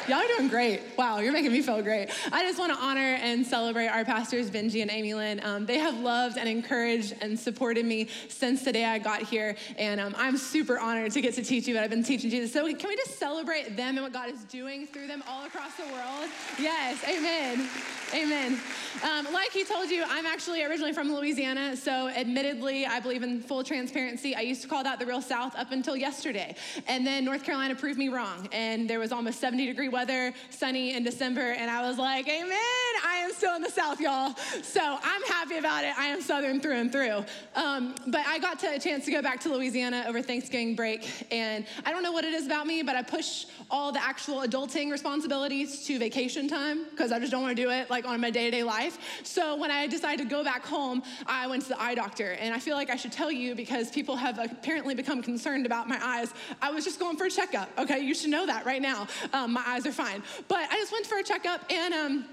Y'all 0.10 0.18
are 0.18 0.38
doing 0.38 0.48
great. 0.48 0.82
Wow, 0.98 1.20
you're 1.20 1.32
making 1.32 1.52
me 1.52 1.62
feel 1.62 1.84
great. 1.84 2.10
I 2.32 2.42
just 2.42 2.58
want 2.58 2.74
to 2.74 2.80
honor 2.80 3.20
and 3.22 3.46
celebrate 3.46 3.90
our 3.90 4.04
pastors, 4.04 4.50
Benji 4.50 4.82
and 4.82 4.90
Amy 4.90 5.14
Lynn. 5.14 5.40
Um, 5.44 5.68
they 5.68 5.78
have 5.78 6.00
loved 6.00 6.40
and 6.40 6.50
encouraged 6.50 7.14
and 7.22 7.40
supported 7.40 7.86
me 7.86 8.08
since 8.28 8.64
the 8.64 8.74
day 8.74 8.86
I 8.86 8.98
got 8.98 9.22
here, 9.22 9.56
and 9.78 10.02
um, 10.02 10.16
I'm 10.18 10.36
super 10.36 10.80
honored 10.80 11.12
to 11.12 11.22
get 11.22 11.36
to 11.36 11.44
teach 11.44 11.68
you 11.68 11.76
what 11.76 11.84
I've 11.84 11.92
been 11.92 12.04
teaching 12.04 12.32
Jesus. 12.32 12.52
So, 12.52 12.66
can 12.74 12.90
we 12.90 12.96
just 12.96 13.20
celebrate 13.20 13.78
them 13.78 13.98
and 13.98 14.02
what 14.02 14.12
God 14.12 14.32
is 14.32 14.44
doing 14.46 14.88
through 14.88 15.06
them 15.06 15.24
all 15.28 15.46
across 15.46 15.76
the 15.76 15.84
world? 15.84 16.28
Yes, 16.58 17.04
amen. 17.08 17.70
Amen. 18.12 18.60
Um, 19.04 19.32
like 19.32 19.52
he 19.52 19.64
told 19.64 19.92
you, 19.92 20.04
I'm 20.10 20.26
actually 20.26 20.64
originally 20.64 20.92
from 20.92 21.14
Louisiana, 21.14 21.78
so 21.78 22.10
admittedly, 22.10 22.88
I 22.88 23.00
believe 23.00 23.22
in 23.22 23.42
full 23.42 23.64
transparency. 23.64 24.36
I 24.36 24.42
used 24.42 24.64
to 24.64 24.68
call 24.68 24.84
that 24.86 24.98
the 24.98 25.06
real 25.06 25.22
South 25.22 25.56
up 25.56 25.72
until 25.72 25.96
yesterday. 25.96 26.56
And 26.88 27.06
then 27.06 27.26
North 27.26 27.44
Carolina 27.44 27.76
proved 27.76 28.00
me 28.00 28.10
wrong, 28.10 28.50
and 28.52 28.90
there 28.90 28.98
was 28.98 29.12
almost 29.12 29.40
70 29.40 29.68
degree 29.68 29.88
weather 29.88 29.99
weather, 30.00 30.34
sunny 30.50 30.96
in 30.96 31.04
December, 31.04 31.42
and 31.42 31.70
I 31.70 31.82
was 31.82 31.98
like, 31.98 32.26
Amen. 32.26 32.90
I 33.06 33.18
am 33.18 33.34
still 33.34 33.54
in 33.56 33.62
the 33.62 33.70
South, 33.70 34.00
y'all. 34.00 34.34
So 34.62 34.80
I'm 34.82 35.22
happy 35.24 35.58
about 35.58 35.84
it. 35.84 35.94
I 35.98 36.06
am 36.06 36.22
Southern 36.22 36.62
through 36.62 36.78
and 36.78 36.90
through. 36.90 37.26
Um, 37.56 37.96
but 38.08 38.26
I 38.26 38.40
got 38.40 38.60
to 38.60 38.76
a 38.76 38.80
chance 38.80 39.04
to 39.06 39.12
go 39.12 39.22
back 39.22 39.42
to 39.42 39.50
Louisiana 39.50 40.06
over 40.08 40.22
Thanksgiving 40.22 40.74
break, 40.74 41.06
and 41.34 41.66
I 41.86 41.92
don't 41.92 42.02
know 42.02 42.14
what 42.14 42.24
it 42.24 42.34
is 42.34 42.46
about 42.46 42.66
me, 42.66 42.82
but 42.82 42.96
I 42.96 43.02
push 43.02 43.46
all 43.70 43.92
the 43.92 44.02
actual 44.02 44.38
adulting 44.38 44.90
responsibilities 44.90 45.86
to 45.88 46.00
vacation 46.00 46.48
time 46.48 46.86
because 46.92 47.12
I 47.12 47.20
just 47.20 47.32
don't 47.32 47.42
want 47.42 47.58
to 47.58 47.62
do 47.62 47.70
it 47.70 47.90
like 47.90 48.06
on 48.06 48.22
my 48.22 48.30
day 48.30 48.46
to 48.46 48.52
day 48.52 48.64
life. 48.64 48.98
So 49.24 49.58
when 49.58 49.70
I 49.70 49.86
decided 49.86 50.24
to 50.24 50.30
go 50.30 50.46
back 50.46 50.66
home, 50.66 51.04
I 51.26 51.46
went 51.48 51.64
to 51.64 51.70
the 51.70 51.82
eye 51.82 51.96
doctor, 51.96 52.32
and 52.40 52.54
I 52.54 52.60
feel 52.60 52.78
like 52.78 52.90
I 52.90 52.96
should 52.96 53.12
tell 53.12 53.34
you 53.34 53.54
because 53.54 53.92
people 53.92 54.16
have 54.16 54.40
apparently 54.40 54.96
become 54.96 55.22
concerned 55.22 55.66
about 55.66 55.90
my 55.90 56.00
eyes. 56.02 56.34
I 56.62 56.72
was 56.72 56.86
just 56.86 57.02
going 57.02 57.18
for 57.18 57.26
a 57.26 57.30
checkup. 57.30 57.70
Okay, 57.78 58.00
you 58.00 58.16
should 58.16 58.30
know 58.30 58.46
that 58.46 58.66
right 58.66 58.82
now. 58.82 59.06
Um, 59.34 59.52
my 59.52 59.64
eyes 59.68 59.86
are 59.86 59.89
fine. 59.92 60.24
But 60.48 60.70
I 60.70 60.76
just 60.76 60.92
went 60.92 61.06
for 61.06 61.18
a 61.18 61.24
checkup 61.24 61.62
and 61.72 61.94
um, 61.94 62.26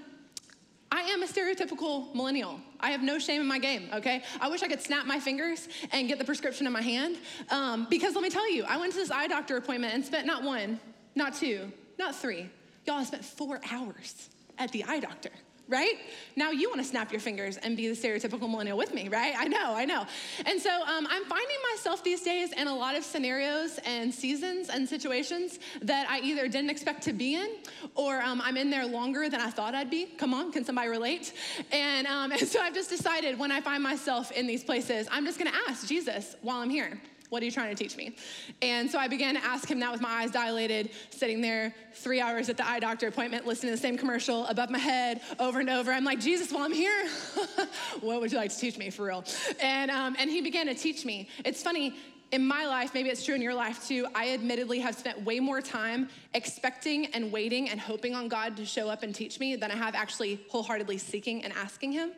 I 0.91 1.01
am 1.01 1.23
a 1.23 1.25
stereotypical 1.25 2.13
millennial. 2.15 2.59
I 2.79 2.91
have 2.91 3.01
no 3.01 3.19
shame 3.19 3.41
in 3.41 3.47
my 3.47 3.59
game, 3.59 3.89
okay? 3.93 4.23
I 4.39 4.47
wish 4.49 4.63
I 4.63 4.67
could 4.67 4.81
snap 4.81 5.05
my 5.05 5.19
fingers 5.19 5.67
and 5.91 6.07
get 6.07 6.19
the 6.19 6.25
prescription 6.25 6.65
in 6.65 6.73
my 6.73 6.81
hand. 6.81 7.17
Um, 7.49 7.87
because 7.89 8.13
let 8.15 8.23
me 8.23 8.29
tell 8.29 8.49
you, 8.51 8.63
I 8.63 8.77
went 8.77 8.93
to 8.93 8.99
this 8.99 9.11
eye 9.11 9.27
doctor 9.27 9.57
appointment 9.57 9.93
and 9.93 10.05
spent 10.05 10.25
not 10.25 10.43
one, 10.43 10.79
not 11.15 11.35
two, 11.35 11.71
not 11.97 12.15
three. 12.15 12.49
Y'all, 12.85 12.95
I 12.95 13.03
spent 13.03 13.25
four 13.25 13.59
hours 13.71 14.29
at 14.57 14.71
the 14.71 14.83
eye 14.85 14.99
doctor 14.99 15.31
right? 15.67 15.95
Now 16.35 16.51
you 16.51 16.69
want 16.69 16.81
to 16.81 16.87
snap 16.87 17.11
your 17.11 17.19
fingers 17.19 17.57
and 17.57 17.75
be 17.75 17.87
the 17.87 17.95
stereotypical 17.95 18.49
millennial 18.49 18.77
with 18.77 18.93
me, 18.93 19.09
right? 19.09 19.33
I 19.37 19.47
know, 19.47 19.73
I 19.75 19.85
know. 19.85 20.05
And 20.45 20.61
so 20.61 20.69
um, 20.69 21.07
I'm 21.09 21.25
finding 21.25 21.57
myself 21.73 22.03
these 22.03 22.21
days 22.21 22.53
in 22.53 22.67
a 22.67 22.75
lot 22.75 22.95
of 22.95 23.03
scenarios 23.03 23.79
and 23.85 24.13
seasons 24.13 24.69
and 24.69 24.87
situations 24.87 25.59
that 25.81 26.07
I 26.09 26.19
either 26.19 26.47
didn't 26.47 26.69
expect 26.69 27.03
to 27.03 27.13
be 27.13 27.35
in 27.35 27.49
or 27.95 28.21
um, 28.21 28.41
I'm 28.41 28.57
in 28.57 28.69
there 28.69 28.85
longer 28.85 29.29
than 29.29 29.41
I 29.41 29.49
thought 29.49 29.75
I'd 29.75 29.89
be. 29.89 30.05
Come 30.05 30.33
on, 30.33 30.51
can 30.51 30.63
somebody 30.63 30.87
relate? 30.89 31.33
And, 31.71 32.07
um, 32.07 32.31
and 32.39 32.47
so 32.47 32.59
I've 32.61 32.73
just 32.73 32.89
decided 32.89 33.37
when 33.37 33.51
I 33.51 33.61
find 33.61 33.83
myself 33.83 34.31
in 34.31 34.47
these 34.47 34.63
places, 34.63 35.07
I'm 35.11 35.25
just 35.25 35.39
going 35.39 35.51
to 35.51 35.57
ask 35.67 35.87
Jesus 35.87 36.35
while 36.41 36.57
I'm 36.57 36.69
here. 36.69 36.99
What 37.29 37.41
are 37.41 37.45
you 37.45 37.51
trying 37.51 37.75
to 37.75 37.83
teach 37.83 37.97
me? 37.97 38.15
And 38.61 38.89
so 38.89 38.97
I 38.97 39.07
began 39.07 39.35
to 39.35 39.43
ask 39.43 39.69
him 39.69 39.79
that 39.81 39.91
with 39.91 39.99
my 39.99 40.09
eyes 40.09 40.31
dilated, 40.31 40.91
sitting 41.09 41.41
there 41.41 41.73
three 41.93 42.21
hours 42.21 42.47
at 42.49 42.55
the 42.55 42.67
eye 42.67 42.79
doctor 42.79 43.07
appointment, 43.07 43.45
listening 43.45 43.73
to 43.73 43.75
the 43.75 43.81
same 43.81 43.97
commercial 43.97 44.45
above 44.47 44.69
my 44.69 44.79
head 44.79 45.21
over 45.39 45.59
and 45.59 45.69
over. 45.69 45.91
I'm 45.91 46.05
like, 46.05 46.21
Jesus, 46.21 46.51
while 46.51 46.63
I'm 46.63 46.73
here, 46.73 47.07
what 47.99 48.21
would 48.21 48.31
you 48.31 48.37
like 48.37 48.51
to 48.51 48.57
teach 48.57 48.77
me 48.77 48.89
for 48.89 49.07
real? 49.07 49.25
And, 49.61 49.91
um, 49.91 50.15
and 50.17 50.29
he 50.29 50.41
began 50.41 50.67
to 50.67 50.73
teach 50.73 51.03
me. 51.03 51.27
It's 51.43 51.61
funny, 51.61 51.95
in 52.31 52.45
my 52.45 52.65
life, 52.65 52.93
maybe 52.93 53.09
it's 53.09 53.23
true 53.23 53.35
in 53.35 53.41
your 53.41 53.53
life 53.53 53.87
too, 53.87 54.05
I 54.13 54.31
admittedly 54.31 54.79
have 54.79 54.95
spent 54.95 55.21
way 55.23 55.39
more 55.39 55.61
time 55.61 56.09
expecting 56.33 57.07
and 57.07 57.31
waiting 57.31 57.69
and 57.69 57.79
hoping 57.79 58.15
on 58.15 58.27
God 58.27 58.57
to 58.57 58.65
show 58.65 58.89
up 58.89 59.03
and 59.03 59.15
teach 59.15 59.39
me 59.39 59.55
than 59.55 59.71
I 59.71 59.75
have 59.75 59.95
actually 59.95 60.41
wholeheartedly 60.49 60.97
seeking 60.97 61.43
and 61.43 61.53
asking 61.53 61.93
Him. 61.93 62.11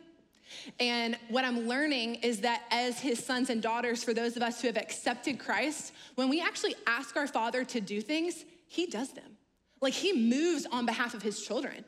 And 0.78 1.16
what 1.28 1.44
I'm 1.44 1.66
learning 1.66 2.16
is 2.16 2.40
that 2.40 2.62
as 2.70 2.98
his 2.98 3.24
sons 3.24 3.50
and 3.50 3.62
daughters, 3.62 4.04
for 4.04 4.14
those 4.14 4.36
of 4.36 4.42
us 4.42 4.60
who 4.60 4.68
have 4.68 4.76
accepted 4.76 5.38
Christ, 5.38 5.92
when 6.14 6.28
we 6.28 6.40
actually 6.40 6.74
ask 6.86 7.16
our 7.16 7.26
Father 7.26 7.64
to 7.64 7.80
do 7.80 8.00
things, 8.00 8.44
he 8.66 8.86
does 8.86 9.12
them. 9.12 9.36
Like 9.80 9.94
he 9.94 10.12
moves 10.12 10.66
on 10.70 10.86
behalf 10.86 11.14
of 11.14 11.22
his 11.22 11.44
children. 11.44 11.84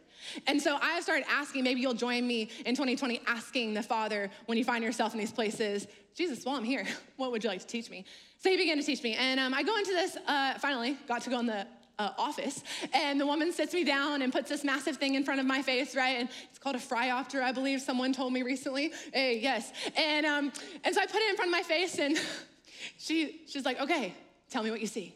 And 0.47 0.61
so 0.61 0.79
I 0.81 1.01
started 1.01 1.27
asking, 1.29 1.65
maybe 1.65 1.81
you'll 1.81 1.95
join 1.95 2.27
me 2.27 2.51
in 2.65 2.75
2020 2.75 3.21
asking 3.27 3.75
the 3.75 3.83
Father 3.83 4.31
when 4.47 4.57
you 4.57 4.65
find 4.65 4.85
yourself 4.85 5.13
in 5.15 5.21
these 5.21 5.33
places, 5.33 5.87
Jesus, 6.15 6.45
while 6.45 6.57
I'm 6.57 6.65
here, 6.65 6.87
what 7.17 7.33
would 7.33 7.43
you 7.43 7.51
like 7.51 7.61
to 7.61 7.67
teach 7.67 7.91
me? 7.91 8.05
So 8.39 8.51
he 8.51 8.57
began 8.57 8.79
to 8.79 8.83
teach 8.83 9.03
me. 9.03 9.15
And 9.15 9.41
um, 9.41 9.55
I 9.55 9.63
go 9.63 9.77
into 9.77 9.93
this, 9.93 10.17
uh, 10.27 10.55
finally, 10.59 10.97
got 11.07 11.23
to 11.23 11.31
go 11.31 11.39
in 11.39 11.47
the 11.47 11.67
uh, 11.99 12.11
office. 12.19 12.63
And 12.93 13.21
the 13.21 13.27
woman 13.27 13.53
sits 13.53 13.75
me 13.75 13.85
down 13.85 14.23
and 14.23 14.33
puts 14.33 14.49
this 14.49 14.65
massive 14.65 14.97
thing 14.97 15.15
in 15.15 15.25
front 15.25 15.41
of 15.41 15.47
my 15.47 15.63
face, 15.63 15.95
right? 15.95 16.19
And 16.19 16.29
it's 16.51 16.59
called 16.59 16.77
a 16.77 16.79
phoropter, 16.79 17.43
I 17.43 17.53
believe 17.53 17.81
someone 17.81 18.13
told 18.13 18.33
me 18.33 18.43
recently. 18.43 18.93
Hey, 19.13 19.39
yes. 19.39 19.73
And, 19.97 20.27
um, 20.27 20.53
and 20.85 20.95
so 20.95 21.01
I 21.01 21.07
put 21.07 21.21
it 21.21 21.31
in 21.31 21.37
front 21.37 21.49
of 21.49 21.53
my 21.53 21.63
face, 21.63 21.99
and 21.99 22.19
she, 22.99 23.43
she's 23.47 23.65
like, 23.65 23.81
okay, 23.81 24.15
tell 24.51 24.63
me 24.63 24.71
what 24.71 24.81
you 24.81 24.87
see. 24.87 25.15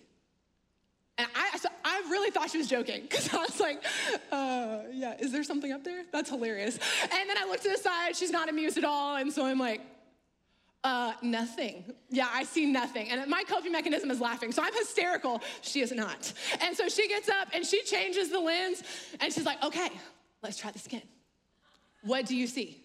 And 1.18 1.26
I, 1.35 1.56
so 1.56 1.71
I 1.83 2.02
really 2.11 2.30
thought 2.30 2.50
she 2.50 2.59
was 2.59 2.68
joking 2.68 3.02
because 3.02 3.33
I 3.33 3.38
was 3.38 3.59
like, 3.59 3.83
uh, 4.30 4.80
yeah, 4.92 5.16
is 5.18 5.33
there 5.33 5.45
something 5.45 5.73
up 5.73 5.83
there? 5.83 6.04
That's 6.12 6.28
hilarious. 6.28 6.78
And 7.02 7.30
then 7.30 7.38
I 7.38 7.47
looked 7.47 7.62
to 7.62 7.71
the 7.71 7.78
side, 7.78 8.14
she's 8.14 8.30
not 8.30 8.50
amused 8.50 8.76
at 8.76 8.85
all. 8.85 9.16
And 9.16 9.33
so 9.33 9.47
I'm 9.47 9.59
like, 9.59 9.80
uh, 10.87 11.12
nothing. 11.21 11.85
Yeah, 12.11 12.28
I 12.33 12.45
see 12.45 12.64
nothing. 12.64 13.11
And 13.11 13.28
my 13.28 13.43
coping 13.43 13.73
mechanism 13.73 14.09
is 14.11 14.21
laughing. 14.21 14.52
So 14.52 14.62
I'm 14.62 14.73
hysterical. 14.73 15.43
She 15.61 15.81
is 15.81 15.90
not. 15.90 16.33
And 16.61 16.76
so 16.76 16.88
she 16.88 17.09
gets 17.09 17.28
up 17.28 17.49
and 17.52 17.66
she 17.66 17.83
changes 17.83 18.31
the 18.31 18.38
lens 18.38 18.85
and 19.21 19.33
she's 19.33 19.45
like, 19.45 19.62
okay, 19.64 19.88
let's 20.45 20.57
try 20.57 20.71
the 20.71 20.78
skin. 20.78 21.02
What 22.02 22.26
do 22.26 22.37
you 22.37 22.47
see? 22.47 22.81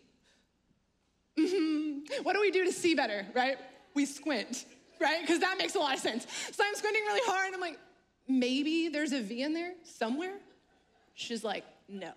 Mm-hmm. 1.38 2.24
What 2.24 2.34
do 2.34 2.42
we 2.42 2.50
do 2.50 2.66
to 2.66 2.72
see 2.72 2.96
better, 2.96 3.28
right? 3.36 3.58
We 3.94 4.08
squint, 4.08 4.66
right? 5.00 5.22
Because 5.22 5.40
that 5.40 5.60
makes 5.60 5.76
a 5.76 5.80
lot 5.80 5.94
of 5.94 6.00
sense. 6.00 6.26
So 6.52 6.64
I'm 6.66 6.74
squinting 6.74 7.04
really 7.04 7.22
hard 7.26 7.46
and 7.46 7.56
I'm 7.56 7.62
like, 7.62 7.78
maybe 8.28 8.90
there's 8.90 9.14
a 9.14 9.22
V 9.22 9.44
in 9.44 9.54
there 9.54 9.74
somewhere? 9.84 10.38
She's 11.14 11.44
like, 11.44 11.66
no. 11.88 12.14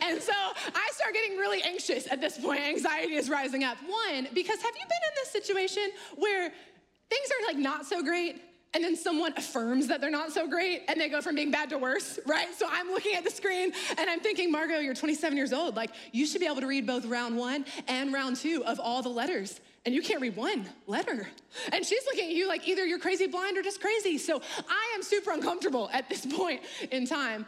And 0.00 0.20
so 0.20 0.32
I 0.32 0.88
start 0.92 1.14
getting 1.14 1.36
really 1.36 1.62
anxious 1.62 2.10
at 2.10 2.20
this 2.20 2.38
point. 2.38 2.60
Anxiety 2.60 3.14
is 3.14 3.28
rising 3.28 3.64
up. 3.64 3.78
One, 3.86 4.28
because 4.34 4.60
have 4.60 4.74
you 4.74 4.86
been 4.86 5.02
in 5.08 5.14
this 5.16 5.30
situation 5.30 5.90
where 6.16 6.52
things 7.10 7.28
are 7.30 7.46
like 7.46 7.56
not 7.56 7.86
so 7.86 8.02
great? 8.02 8.42
And 8.74 8.82
then 8.82 8.96
someone 8.96 9.34
affirms 9.36 9.86
that 9.88 10.00
they're 10.00 10.10
not 10.10 10.32
so 10.32 10.48
great 10.48 10.84
and 10.88 10.98
they 10.98 11.10
go 11.10 11.20
from 11.20 11.34
being 11.34 11.50
bad 11.50 11.68
to 11.70 11.78
worse, 11.78 12.18
right? 12.26 12.54
So 12.54 12.66
I'm 12.70 12.88
looking 12.88 13.14
at 13.14 13.22
the 13.22 13.30
screen 13.30 13.72
and 13.98 14.08
I'm 14.08 14.20
thinking, 14.20 14.50
Margot, 14.50 14.78
you're 14.78 14.94
27 14.94 15.36
years 15.36 15.52
old. 15.52 15.76
Like, 15.76 15.90
you 16.12 16.26
should 16.26 16.40
be 16.40 16.46
able 16.46 16.62
to 16.62 16.66
read 16.66 16.86
both 16.86 17.04
round 17.04 17.36
one 17.36 17.66
and 17.86 18.14
round 18.14 18.36
two 18.36 18.64
of 18.64 18.80
all 18.80 19.02
the 19.02 19.10
letters 19.10 19.60
and 19.84 19.94
you 19.94 20.02
can't 20.02 20.20
read 20.20 20.36
one 20.36 20.64
letter. 20.86 21.28
And 21.72 21.84
she's 21.84 22.04
looking 22.06 22.30
at 22.30 22.34
you 22.34 22.48
like 22.48 22.68
either 22.68 22.84
you're 22.86 22.98
crazy 22.98 23.26
blind 23.26 23.58
or 23.58 23.62
just 23.62 23.80
crazy. 23.80 24.16
So 24.16 24.40
I 24.68 24.92
am 24.94 25.02
super 25.02 25.32
uncomfortable 25.32 25.90
at 25.92 26.08
this 26.08 26.24
point 26.24 26.62
in 26.90 27.06
time. 27.06 27.46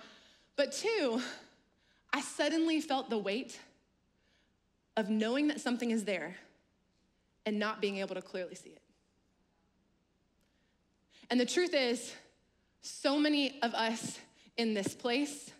But 0.56 0.72
two, 0.72 1.20
I 2.14 2.20
suddenly 2.20 2.80
felt 2.80 3.10
the 3.10 3.18
weight 3.18 3.58
of 4.96 5.10
knowing 5.10 5.48
that 5.48 5.60
something 5.60 5.90
is 5.90 6.04
there 6.04 6.36
and 7.44 7.58
not 7.58 7.80
being 7.80 7.96
able 7.96 8.14
to 8.14 8.22
clearly 8.22 8.54
see 8.54 8.70
it. 8.70 8.82
And 11.28 11.40
the 11.40 11.44
truth 11.44 11.74
is, 11.74 12.14
so 12.82 13.18
many 13.18 13.58
of 13.62 13.74
us 13.74 14.20
in 14.56 14.74
this 14.74 14.94
place, 14.94 15.50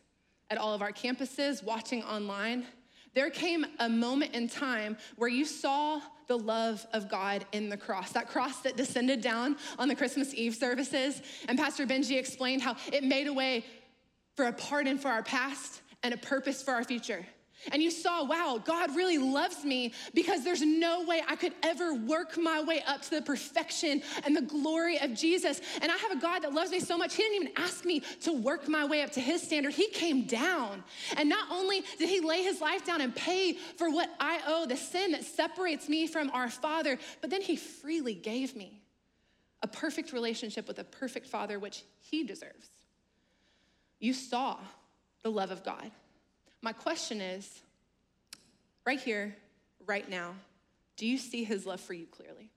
at 0.48 0.56
all 0.56 0.74
of 0.74 0.80
our 0.80 0.92
campuses, 0.92 1.64
watching 1.64 2.04
online, 2.04 2.66
there 3.14 3.30
came 3.30 3.66
a 3.80 3.88
moment 3.88 4.32
in 4.32 4.48
time 4.48 4.96
where 5.16 5.28
you 5.28 5.44
saw 5.44 6.00
the 6.28 6.38
love 6.38 6.86
of 6.92 7.08
God 7.08 7.44
in 7.50 7.68
the 7.68 7.76
cross, 7.76 8.12
that 8.12 8.28
cross 8.28 8.60
that 8.60 8.76
descended 8.76 9.20
down 9.22 9.56
on 9.76 9.88
the 9.88 9.96
Christmas 9.96 10.32
Eve 10.32 10.54
services. 10.54 11.20
And 11.48 11.58
Pastor 11.58 11.84
Benji 11.84 12.16
explained 12.16 12.62
how 12.62 12.76
it 12.92 13.02
made 13.02 13.26
a 13.26 13.32
way 13.32 13.64
for 14.36 14.44
a 14.44 14.52
pardon 14.52 14.98
for 14.98 15.08
our 15.08 15.24
past 15.24 15.80
and 16.04 16.14
a 16.14 16.18
purpose 16.18 16.62
for 16.62 16.72
our 16.72 16.84
future. 16.84 17.26
And 17.72 17.82
you 17.82 17.90
saw, 17.90 18.24
wow, 18.24 18.60
God 18.62 18.94
really 18.94 19.16
loves 19.16 19.64
me 19.64 19.94
because 20.12 20.44
there's 20.44 20.60
no 20.60 21.02
way 21.04 21.22
I 21.26 21.34
could 21.34 21.54
ever 21.62 21.94
work 21.94 22.36
my 22.36 22.62
way 22.62 22.82
up 22.86 23.00
to 23.02 23.10
the 23.10 23.22
perfection 23.22 24.02
and 24.24 24.36
the 24.36 24.42
glory 24.42 24.98
of 25.00 25.14
Jesus. 25.14 25.62
And 25.80 25.90
I 25.90 25.96
have 25.96 26.10
a 26.10 26.20
God 26.20 26.40
that 26.40 26.52
loves 26.52 26.70
me 26.70 26.80
so 26.80 26.98
much, 26.98 27.14
He 27.14 27.22
didn't 27.22 27.42
even 27.42 27.52
ask 27.56 27.86
me 27.86 28.00
to 28.22 28.32
work 28.32 28.68
my 28.68 28.84
way 28.84 29.00
up 29.02 29.12
to 29.12 29.20
His 29.20 29.42
standard. 29.42 29.72
He 29.72 29.88
came 29.88 30.26
down. 30.26 30.84
And 31.16 31.28
not 31.28 31.50
only 31.50 31.84
did 31.98 32.10
He 32.10 32.20
lay 32.20 32.42
His 32.42 32.60
life 32.60 32.84
down 32.84 33.00
and 33.00 33.16
pay 33.16 33.54
for 33.54 33.90
what 33.90 34.10
I 34.20 34.40
owe, 34.46 34.66
the 34.66 34.76
sin 34.76 35.12
that 35.12 35.24
separates 35.24 35.88
me 35.88 36.06
from 36.06 36.30
our 36.30 36.50
Father, 36.50 36.98
but 37.22 37.30
then 37.30 37.40
He 37.40 37.56
freely 37.56 38.14
gave 38.14 38.54
me 38.54 38.82
a 39.62 39.66
perfect 39.66 40.12
relationship 40.12 40.68
with 40.68 40.78
a 40.78 40.84
perfect 40.84 41.26
Father, 41.26 41.58
which 41.58 41.84
He 41.98 42.24
deserves. 42.24 42.68
You 44.00 44.12
saw 44.12 44.58
the 45.24 45.30
love 45.30 45.50
of 45.50 45.64
God. 45.64 45.90
My 46.62 46.72
question 46.72 47.20
is 47.20 47.62
right 48.86 49.00
here, 49.00 49.34
right 49.86 50.08
now, 50.08 50.34
do 50.96 51.06
you 51.06 51.18
see 51.18 51.42
his 51.42 51.66
love 51.66 51.80
for 51.80 51.94
you 51.94 52.06
clearly? 52.06 52.50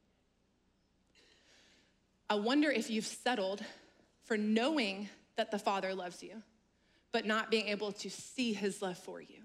I 2.29 2.35
wonder 2.35 2.69
if 2.69 2.89
you've 2.89 3.05
settled 3.05 3.63
for 4.25 4.37
knowing 4.37 5.09
that 5.37 5.49
the 5.49 5.57
Father 5.57 5.95
loves 5.95 6.21
you, 6.21 6.43
but 7.13 7.25
not 7.25 7.49
being 7.49 7.69
able 7.69 7.93
to 7.93 8.09
see 8.09 8.53
his 8.53 8.81
love 8.81 8.97
for 8.97 9.21
you. 9.21 9.43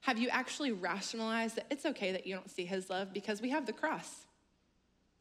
Have 0.00 0.18
you 0.18 0.30
actually 0.30 0.72
rationalized 0.72 1.56
that 1.56 1.66
it's 1.70 1.84
okay 1.84 2.12
that 2.12 2.26
you 2.26 2.34
don't 2.34 2.50
see 2.50 2.64
his 2.64 2.88
love 2.88 3.12
because 3.12 3.42
we 3.42 3.50
have 3.50 3.66
the 3.66 3.74
cross? 3.74 4.24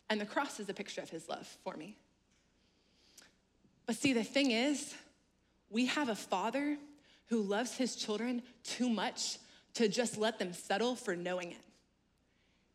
And 0.10 0.20
the 0.20 0.26
cross 0.26 0.62
is 0.62 0.70
a 0.70 0.74
picture 0.74 1.02
of 1.02 1.10
his 1.10 1.28
love 1.28 1.46
for 1.64 1.76
me. 1.76 1.98
But 3.86 3.98
see, 3.98 4.14
the 4.14 4.24
thing 4.24 4.52
is, 4.52 4.96
we 5.70 5.86
have 5.88 6.10
a 6.10 6.16
father 6.16 6.78
who 7.28 7.42
loves 7.42 7.76
his 7.78 7.96
children 7.96 8.42
too 8.64 8.90
much 8.90 9.38
to 9.76 9.88
just 9.88 10.18
let 10.18 10.40
them 10.40 10.54
settle 10.54 10.96
for 10.96 11.16
knowing 11.16 11.52
it. 11.52 11.62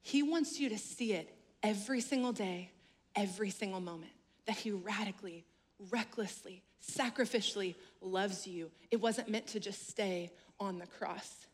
He 0.01 0.23
wants 0.23 0.61
you 0.61 0.69
to 0.69 0.79
see 0.79 1.13
it 1.13 1.35
every 1.63 2.01
single 2.01 2.33
day, 2.33 2.71
every 3.17 3.51
single 3.51 3.81
moment, 3.81 4.13
that 4.47 4.57
he 4.57 4.71
radically, 4.71 5.45
recklessly, 5.91 6.63
sacrificially 6.87 7.75
loves 8.01 8.47
you. 8.47 8.71
It 8.91 9.01
wasn't 9.01 9.29
meant 9.29 9.47
to 9.49 9.61
just 9.61 9.89
stay 9.89 10.31
on 10.61 10.79
the 10.79 10.87
cross. 10.87 11.47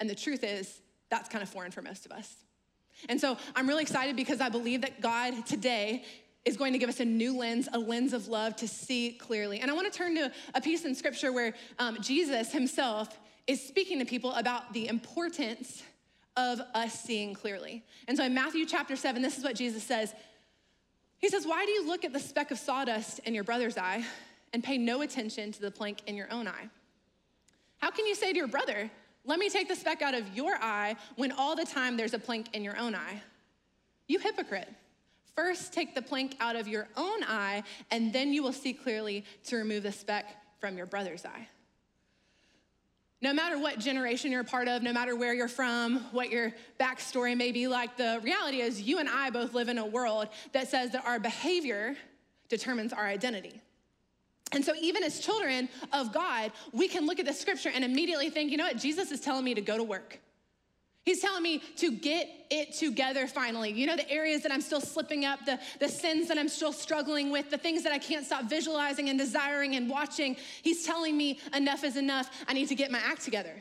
And 0.00 0.08
the 0.08 0.14
truth 0.14 0.42
is, 0.42 0.80
that's 1.10 1.28
kind 1.28 1.42
of 1.42 1.48
foreign 1.48 1.70
for 1.70 1.82
most 1.82 2.06
of 2.06 2.12
us. 2.12 2.34
And 3.08 3.20
so 3.20 3.36
I'm 3.54 3.68
really 3.68 3.82
excited 3.82 4.16
because 4.16 4.40
I 4.40 4.48
believe 4.48 4.82
that 4.82 5.00
God 5.00 5.46
today 5.46 6.04
is 6.44 6.56
going 6.56 6.72
to 6.72 6.78
give 6.78 6.88
us 6.88 7.00
a 7.00 7.04
new 7.04 7.36
lens, 7.36 7.68
a 7.72 7.78
lens 7.78 8.12
of 8.12 8.28
love 8.28 8.56
to 8.56 8.68
see 8.68 9.12
clearly. 9.12 9.60
And 9.60 9.70
I 9.70 9.74
want 9.74 9.92
to 9.92 9.96
turn 9.96 10.14
to 10.16 10.32
a 10.54 10.60
piece 10.60 10.84
in 10.84 10.94
scripture 10.94 11.32
where 11.32 11.54
um, 11.78 11.98
Jesus 12.00 12.52
himself 12.52 13.18
is 13.46 13.60
speaking 13.66 13.98
to 13.98 14.04
people 14.04 14.32
about 14.34 14.72
the 14.72 14.88
importance 14.88 15.82
of 16.36 16.60
us 16.74 16.98
seeing 16.98 17.34
clearly. 17.34 17.84
And 18.08 18.16
so 18.16 18.24
in 18.24 18.32
Matthew 18.32 18.64
chapter 18.64 18.96
7, 18.96 19.20
this 19.20 19.36
is 19.36 19.44
what 19.44 19.56
Jesus 19.56 19.82
says 19.82 20.14
He 21.18 21.28
says, 21.28 21.46
Why 21.46 21.64
do 21.66 21.72
you 21.72 21.86
look 21.86 22.04
at 22.04 22.12
the 22.12 22.20
speck 22.20 22.50
of 22.50 22.58
sawdust 22.58 23.18
in 23.20 23.34
your 23.34 23.44
brother's 23.44 23.76
eye 23.76 24.04
and 24.52 24.64
pay 24.64 24.78
no 24.78 25.02
attention 25.02 25.52
to 25.52 25.60
the 25.60 25.70
plank 25.70 25.98
in 26.06 26.16
your 26.16 26.32
own 26.32 26.48
eye? 26.48 26.70
How 27.78 27.90
can 27.90 28.06
you 28.06 28.14
say 28.14 28.32
to 28.32 28.38
your 28.38 28.48
brother, 28.48 28.90
let 29.24 29.38
me 29.38 29.50
take 29.50 29.68
the 29.68 29.76
speck 29.76 30.00
out 30.00 30.14
of 30.14 30.34
your 30.34 30.54
eye 30.60 30.96
when 31.16 31.32
all 31.32 31.56
the 31.56 31.64
time 31.64 31.96
there's 31.96 32.14
a 32.14 32.18
plank 32.18 32.54
in 32.54 32.64
your 32.64 32.78
own 32.78 32.94
eye? 32.94 33.22
You 34.06 34.18
hypocrite. 34.18 34.68
First, 35.36 35.72
take 35.72 35.94
the 35.94 36.02
plank 36.02 36.36
out 36.40 36.56
of 36.56 36.68
your 36.68 36.88
own 36.96 37.22
eye, 37.24 37.62
and 37.90 38.12
then 38.12 38.32
you 38.32 38.42
will 38.42 38.52
see 38.52 38.72
clearly 38.72 39.24
to 39.44 39.56
remove 39.56 39.82
the 39.82 39.92
speck 39.92 40.36
from 40.58 40.76
your 40.76 40.86
brother's 40.86 41.24
eye. 41.24 41.48
No 43.22 43.34
matter 43.34 43.58
what 43.58 43.78
generation 43.78 44.32
you're 44.32 44.40
a 44.40 44.44
part 44.44 44.66
of, 44.66 44.82
no 44.82 44.92
matter 44.92 45.14
where 45.14 45.34
you're 45.34 45.48
from, 45.48 45.98
what 46.12 46.30
your 46.30 46.52
backstory 46.78 47.36
may 47.36 47.52
be 47.52 47.68
like, 47.68 47.96
the 47.98 48.18
reality 48.22 48.62
is 48.62 48.80
you 48.80 48.98
and 48.98 49.08
I 49.08 49.28
both 49.28 49.52
live 49.52 49.68
in 49.68 49.76
a 49.76 49.84
world 49.84 50.28
that 50.52 50.68
says 50.68 50.92
that 50.92 51.04
our 51.04 51.18
behavior 51.18 51.96
determines 52.48 52.94
our 52.94 53.06
identity. 53.06 53.60
And 54.52 54.64
so, 54.64 54.72
even 54.80 55.04
as 55.04 55.20
children 55.20 55.68
of 55.92 56.12
God, 56.12 56.50
we 56.72 56.88
can 56.88 57.06
look 57.06 57.20
at 57.20 57.26
the 57.26 57.32
scripture 57.32 57.70
and 57.72 57.84
immediately 57.84 58.30
think, 58.30 58.50
you 58.50 58.56
know 58.56 58.64
what, 58.64 58.78
Jesus 58.78 59.12
is 59.12 59.20
telling 59.20 59.44
me 59.44 59.54
to 59.54 59.60
go 59.60 59.76
to 59.76 59.84
work. 59.84 60.18
He's 61.04 61.20
telling 61.20 61.42
me 61.42 61.62
to 61.76 61.92
get 61.92 62.28
it 62.50 62.74
together 62.74 63.26
finally. 63.26 63.70
You 63.70 63.86
know, 63.86 63.96
the 63.96 64.08
areas 64.10 64.42
that 64.42 64.52
I'm 64.52 64.60
still 64.60 64.82
slipping 64.82 65.24
up, 65.24 65.44
the, 65.46 65.58
the 65.78 65.88
sins 65.88 66.28
that 66.28 66.36
I'm 66.36 66.48
still 66.48 66.72
struggling 66.72 67.30
with, 67.30 67.50
the 67.50 67.58
things 67.58 67.82
that 67.84 67.92
I 67.92 67.98
can't 67.98 68.26
stop 68.26 68.44
visualizing 68.44 69.08
and 69.08 69.18
desiring 69.18 69.76
and 69.76 69.88
watching. 69.88 70.36
He's 70.62 70.84
telling 70.84 71.16
me 71.16 71.40
enough 71.54 71.84
is 71.84 71.96
enough. 71.96 72.30
I 72.46 72.52
need 72.52 72.68
to 72.68 72.74
get 72.74 72.90
my 72.90 72.98
act 72.98 73.22
together. 73.22 73.54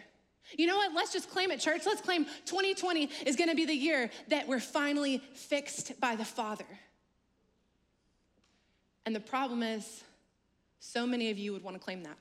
You 0.58 0.68
know 0.68 0.78
what? 0.78 0.94
Let's 0.94 1.14
just 1.14 1.30
claim 1.30 1.52
it, 1.52 1.60
church. 1.60 1.84
Let's 1.86 2.02
claim 2.02 2.26
2020 2.46 3.10
is 3.26 3.36
gonna 3.36 3.56
be 3.56 3.66
the 3.66 3.76
year 3.76 4.10
that 4.28 4.48
we're 4.48 4.60
finally 4.60 5.22
fixed 5.34 6.00
by 6.02 6.16
the 6.16 6.26
Father. 6.26 6.66
And 9.06 9.16
the 9.16 9.20
problem 9.20 9.64
is, 9.64 10.04
so 10.80 11.06
many 11.06 11.30
of 11.30 11.38
you 11.38 11.54
would 11.54 11.64
wanna 11.64 11.80
claim 11.80 12.04
that 12.04 12.18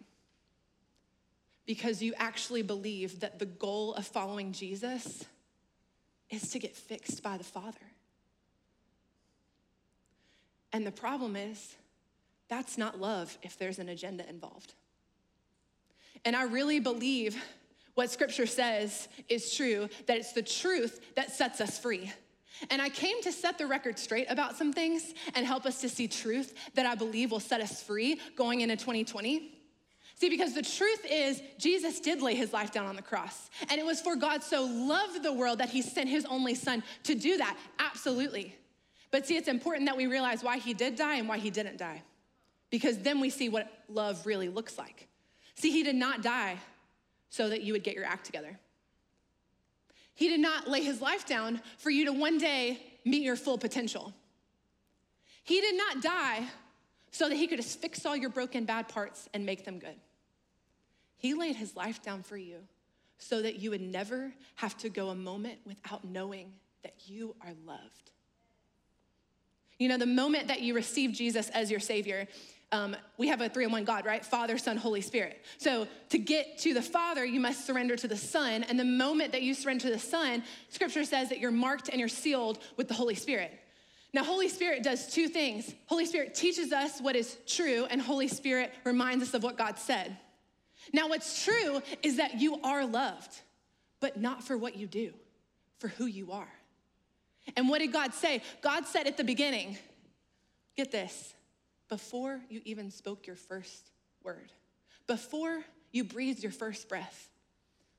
because 1.69 2.01
you 2.01 2.15
actually 2.17 2.63
believe 2.63 3.21
that 3.21 3.39
the 3.39 3.45
goal 3.45 3.93
of 3.93 4.07
following 4.07 4.53
Jesus 4.53 5.27
is 6.31 6.51
to 6.51 6.59
get 6.59 6.75
fixed 6.75 7.23
by 7.23 7.37
the 7.37 7.45
Father. 7.45 7.77
And 10.73 10.87
the 10.87 10.91
problem 10.91 11.37
is, 11.37 11.77
that's 12.49 12.79
not 12.79 12.99
love 12.99 13.37
if 13.43 13.59
there's 13.59 13.79
an 13.79 13.91
agenda 13.91 14.27
involved. 14.31 14.73
And 16.25 16.35
I 16.35 16.45
really 16.45 16.81
believe 16.81 17.37
what 17.95 18.11
scripture 18.11 18.47
says 18.47 19.07
is 19.29 19.55
true, 19.55 19.91
that 20.07 20.17
it's 20.17 20.33
the 20.33 20.43
truth 20.43 21.03
that 21.17 21.33
sets 21.33 21.61
us 21.61 21.79
free. 21.79 22.11
And 22.71 22.81
I 22.81 22.89
came 22.89 23.21
to 23.25 23.31
set 23.31 23.59
the 23.59 23.67
record 23.67 23.99
straight 23.99 24.31
about 24.31 24.57
some 24.57 24.73
things 24.73 25.13
and 25.35 25.45
help 25.45 25.67
us 25.67 25.83
to 25.83 25.91
see 25.91 26.09
truth 26.09 26.55
that 26.77 26.87
I 26.87 26.95
believe 26.95 27.31
will 27.31 27.41
set 27.41 27.61
us 27.61 27.83
free 27.83 28.19
going 28.37 28.63
into 28.63 28.77
2020. 28.77 29.58
See, 30.19 30.29
because 30.29 30.53
the 30.53 30.63
truth 30.63 31.07
is, 31.09 31.41
Jesus 31.59 32.01
did 32.01 32.21
lay 32.21 32.35
his 32.35 32.53
life 32.53 32.73
down 32.73 32.87
on 32.87 32.97
the 32.97 33.03
cross. 33.03 33.51
And 33.71 33.81
it 33.81 33.87
was 33.87 34.01
for 34.01 34.17
God 34.17 34.43
so 34.43 34.65
loved 34.65 35.23
the 35.23 35.33
world 35.33 35.59
that 35.59 35.69
he 35.69 35.81
sent 35.81 36.09
his 36.09 36.25
only 36.25 36.57
son 36.57 36.83
to 37.05 37.15
do 37.15 37.37
that. 37.37 37.57
Absolutely. 37.79 38.57
But 39.13 39.27
see, 39.27 39.37
it's 39.37 39.47
important 39.47 39.87
that 39.87 39.97
we 39.97 40.09
realize 40.09 40.43
why 40.43 40.59
he 40.59 40.75
did 40.75 40.97
die 40.97 41.17
and 41.17 41.29
why 41.29 41.39
he 41.39 41.51
didn't 41.51 41.77
die. 41.77 42.03
Because 42.69 42.99
then 42.99 43.21
we 43.21 43.31
see 43.31 43.49
what 43.49 43.73
love 43.89 44.27
really 44.27 44.49
looks 44.49 44.77
like. 44.77 45.07
See, 45.55 45.71
he 45.71 45.85
did 45.85 45.95
not 45.95 46.21
die 46.21 46.57
so 47.31 47.49
that 47.49 47.63
you 47.63 47.73
would 47.73 47.85
get 47.85 47.95
your 47.95 48.05
act 48.05 48.27
together. 48.27 48.59
He 50.15 50.29
did 50.29 50.41
not 50.41 50.67
lay 50.67 50.83
his 50.83 51.01
life 51.01 51.27
down 51.27 51.61
for 51.77 51.91
you 51.91 52.07
to 52.07 52.13
one 52.13 52.39
day 52.39 52.83
meet 53.05 53.23
your 53.23 53.37
full 53.37 53.57
potential. 53.57 54.13
He 55.45 55.61
did 55.61 55.77
not 55.77 56.03
die 56.03 56.45
so 57.13 57.29
that 57.29 57.37
he 57.37 57.47
could 57.47 57.59
just 57.59 57.81
fix 57.81 58.05
all 58.05 58.17
your 58.17 58.31
broken 58.31 58.65
bad 58.65 58.89
parts 58.89 59.29
and 59.33 59.47
make 59.47 59.65
them 59.65 59.79
good. 59.79 59.95
He 61.19 61.35
laid 61.35 61.57
his 61.57 61.77
life 61.77 62.03
down 62.03 62.23
for 62.23 62.37
you 62.37 62.59
so 63.19 63.43
that 63.43 63.59
you 63.59 63.71
would 63.71 63.81
never 63.81 64.33
have 64.55 64.77
to 64.79 64.89
go 64.89 65.09
a 65.09 65.15
moment 65.15 65.59
without 65.67 66.05
knowing 66.05 66.53
that 66.83 66.95
you 67.07 67.35
are 67.43 67.53
loved. 67.67 68.13
You 69.79 69.89
know, 69.89 69.99
the 69.99 70.07
moment 70.07 70.49
that 70.49 70.61
you 70.61 70.75
receive 70.75 71.13
Jesus 71.13 71.49
as 71.51 71.71
your 71.71 71.81
Savior, 71.81 72.27
um, 72.71 72.97
we 73.17 73.29
have 73.29 73.41
a 73.41 73.49
three 73.49 73.65
in 73.65 73.73
one 73.73 73.85
God, 73.85 74.05
right? 74.05 74.25
Father, 74.25 74.59
Son, 74.59 74.77
Holy 74.77 75.01
Spirit. 75.01 75.45
So 75.59 75.87
to 76.11 76.19
get 76.19 76.59
to 76.59 76.75
the 76.75 76.83
Father, 76.83 77.25
you 77.25 77.41
must 77.41 77.67
surrender 77.67 77.97
to 77.97 78.09
the 78.09 78.17
Son. 78.17 78.63
And 78.65 78.79
the 78.79 78.85
moment 78.85 79.33
that 79.33 79.43
you 79.43 79.55
surrender 79.55 79.83
to 79.85 79.91
the 79.91 79.99
Son, 79.99 80.43
Scripture 80.69 81.05
says 81.05 81.29
that 81.31 81.39
you're 81.39 81.51
marked 81.51 81.89
and 81.89 81.99
you're 81.99 82.09
sealed 82.09 82.59
with 82.77 82.89
the 82.89 82.95
Holy 82.95 83.15
Spirit. 83.15 83.59
Now, 84.13 84.25
Holy 84.25 84.49
Spirit 84.49 84.83
does 84.83 85.13
two 85.13 85.29
things 85.29 85.75
Holy 85.87 86.07
Spirit 86.07 86.35
teaches 86.35 86.73
us 86.73 87.01
what 87.01 87.17
is 87.17 87.37
true, 87.47 87.87
and 87.91 88.01
Holy 88.01 88.29
Spirit 88.29 88.73
reminds 88.85 89.23
us 89.23 89.35
of 89.35 89.43
what 89.43 89.57
God 89.59 89.79
said. 89.79 90.17
Now, 90.93 91.09
what's 91.09 91.45
true 91.45 91.83
is 92.03 92.17
that 92.17 92.41
you 92.41 92.61
are 92.63 92.87
loved, 92.87 93.41
but 94.01 94.21
not 94.21 94.43
for 94.43 94.57
what 94.57 94.77
you 94.77 94.87
do, 94.87 95.13
for 95.79 95.89
who 95.89 96.07
you 96.07 96.33
are. 96.33 96.53
And 97.57 97.69
what 97.69 97.79
did 97.79 97.93
God 97.93 98.15
say? 98.15 98.43
God 98.61 98.87
said 98.87 99.07
at 99.07 99.17
the 99.17 99.25
beginning, 99.25 99.79
get 100.77 100.91
this, 100.91 101.35
before 101.89 102.41
you 102.49 102.61
even 102.65 102.91
spoke 102.91 103.27
your 103.27 103.37
first 103.37 103.91
word, 104.23 104.53
before 105.07 105.65
you 105.91 106.05
breathed 106.05 106.43
your 106.43 106.53
first 106.53 106.89
breath, 106.89 107.31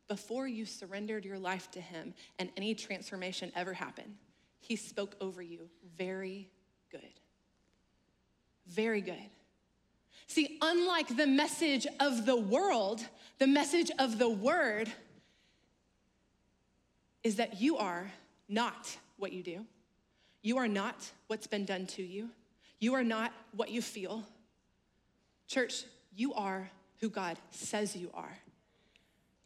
before 0.08 0.48
you 0.48 0.66
surrendered 0.66 1.26
your 1.26 1.40
life 1.40 1.70
to 1.72 1.82
Him 1.82 2.14
and 2.38 2.50
any 2.58 2.76
transformation 2.76 3.52
ever 3.56 3.74
happened, 3.74 4.16
He 4.60 4.76
spoke 4.76 5.16
over 5.22 5.42
you 5.42 5.70
very 5.98 6.50
good. 6.92 7.02
Very 8.68 9.02
good. 9.02 9.30
See, 10.30 10.60
unlike 10.62 11.18
the 11.18 11.26
message 11.26 11.88
of 12.00 12.28
the 12.28 12.36
world, 12.36 13.02
the 13.40 13.48
message 13.48 13.90
of 13.98 14.20
the 14.20 14.30
word 14.30 14.92
is 17.24 17.38
that 17.38 17.60
you 17.60 17.78
are 17.78 18.12
not 18.48 18.96
what 19.18 19.34
you 19.34 19.42
do. 19.42 19.66
You 20.44 20.60
are 20.60 20.68
not 20.68 21.12
what's 21.28 21.48
been 21.48 21.66
done 21.66 21.88
to 21.88 22.04
you. 22.04 22.30
You 22.80 22.94
are 22.94 23.04
not 23.04 23.34
what 23.56 23.72
you 23.72 23.82
feel. 23.82 24.24
Church, 25.48 25.84
you 26.16 26.34
are 26.36 26.70
who 27.00 27.10
God 27.10 27.38
says 27.50 27.96
you 27.96 28.12
are. 28.14 28.38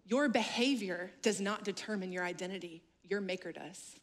Your 0.06 0.28
behavior 0.28 1.12
does 1.22 1.40
not 1.40 1.64
determine 1.64 2.12
your 2.12 2.26
identity, 2.26 2.84
your 3.04 3.22
maker 3.22 3.54
does. 3.54 4.00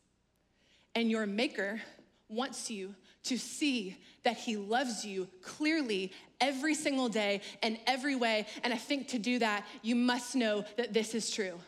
And 0.95 1.11
your 1.11 1.27
maker 1.27 1.83
wants 2.31 2.71
you 2.71 2.95
to 3.25 3.37
see 3.37 3.97
that 4.23 4.37
He 4.37 4.57
loves 4.57 5.05
you 5.05 5.29
clearly 5.43 6.13
every 6.41 6.75
single 6.75 7.09
day 7.09 7.43
and 7.63 7.79
every 7.87 8.17
way. 8.17 8.47
And 8.65 8.73
I 8.73 8.77
think 8.77 9.09
to 9.09 9.19
do 9.19 9.39
that, 9.41 9.67
you 9.83 9.95
must 9.95 10.35
know 10.35 10.65
that 10.77 10.93
this 10.93 11.15
is 11.15 11.31
true. 11.31 11.59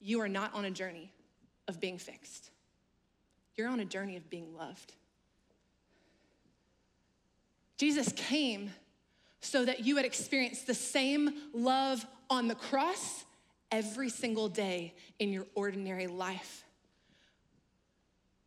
You 0.00 0.20
are 0.20 0.28
not 0.28 0.54
on 0.54 0.64
a 0.64 0.70
journey 0.70 1.12
of 1.68 1.80
being 1.80 1.98
fixed, 1.98 2.50
you're 3.56 3.68
on 3.68 3.80
a 3.80 3.84
journey 3.84 4.16
of 4.16 4.28
being 4.30 4.56
loved. 4.56 4.94
Jesus 7.76 8.12
came 8.12 8.70
so 9.40 9.64
that 9.64 9.80
you 9.80 9.96
would 9.96 10.04
experience 10.04 10.62
the 10.62 10.74
same 10.74 11.32
love 11.52 12.06
on 12.30 12.46
the 12.46 12.54
cross 12.54 13.24
every 13.72 14.08
single 14.08 14.48
day 14.48 14.94
in 15.18 15.32
your 15.32 15.46
ordinary 15.54 16.06
life. 16.06 16.64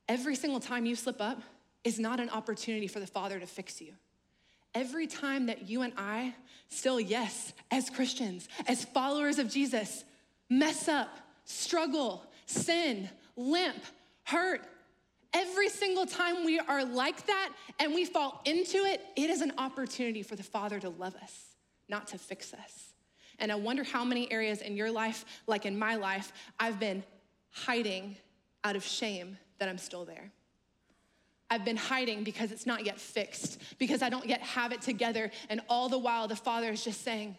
Every 0.08 0.36
single 0.36 0.60
time 0.60 0.86
you 0.86 0.96
slip 0.96 1.20
up, 1.20 1.42
is 1.86 2.00
not 2.00 2.20
an 2.20 2.30
opportunity 2.32 2.88
for 2.88 3.00
the 3.00 3.08
Father 3.08 3.40
to 3.40 3.46
fix 3.46 3.80
you. 3.80 3.94
Every 4.74 5.08
time 5.08 5.46
that 5.46 5.70
you 5.70 5.84
and 5.84 5.94
I, 5.96 6.34
still, 6.68 7.00
yes, 7.00 7.54
as 7.72 7.90
Christians, 7.90 8.50
as 8.68 8.84
followers 8.84 9.40
of 9.40 9.50
Jesus, 9.50 10.04
mess 10.50 10.90
up, 10.90 11.08
struggle, 11.46 12.26
sin, 12.48 13.08
limp, 13.38 13.82
hurt, 14.24 14.68
every 15.34 15.70
single 15.70 16.06
time 16.06 16.44
we 16.44 16.60
are 16.60 16.84
like 16.84 17.26
that 17.28 17.54
and 17.80 17.94
we 17.94 18.04
fall 18.04 18.42
into 18.46 18.80
it, 18.80 19.06
it 19.16 19.30
is 19.30 19.42
an 19.42 19.54
opportunity 19.58 20.24
for 20.24 20.36
the 20.36 20.44
Father 20.44 20.80
to 20.80 20.90
love 20.90 21.16
us, 21.24 21.56
not 21.88 22.08
to 22.08 22.18
fix 22.18 22.54
us. 22.54 22.94
And 23.40 23.52
I 23.52 23.56
wonder 23.56 23.84
how 23.84 24.04
many 24.04 24.30
areas 24.32 24.62
in 24.62 24.76
your 24.76 24.92
life, 24.92 25.24
like 25.46 25.66
in 25.66 25.78
my 25.78 25.96
life, 25.96 26.34
I've 26.60 26.80
been 26.80 27.04
hiding 27.52 28.18
out 28.64 28.76
of 28.76 28.84
shame 28.84 29.38
that 29.60 29.70
I'm 29.70 29.78
still 29.78 30.04
there. 30.04 30.32
I've 31.50 31.64
been 31.64 31.78
hiding 31.78 32.24
because 32.24 32.52
it's 32.52 32.66
not 32.66 32.86
yet 32.86 33.00
fixed, 33.00 33.62
because 33.78 34.02
I 34.02 34.10
don't 34.10 34.26
yet 34.26 34.42
have 34.42 34.72
it 34.72 34.82
together. 34.82 35.32
And 35.50 35.62
all 35.70 35.90
the 35.90 36.00
while, 36.00 36.28
the 36.28 36.36
Father 36.36 36.72
is 36.72 36.84
just 36.84 37.04
saying, 37.04 37.38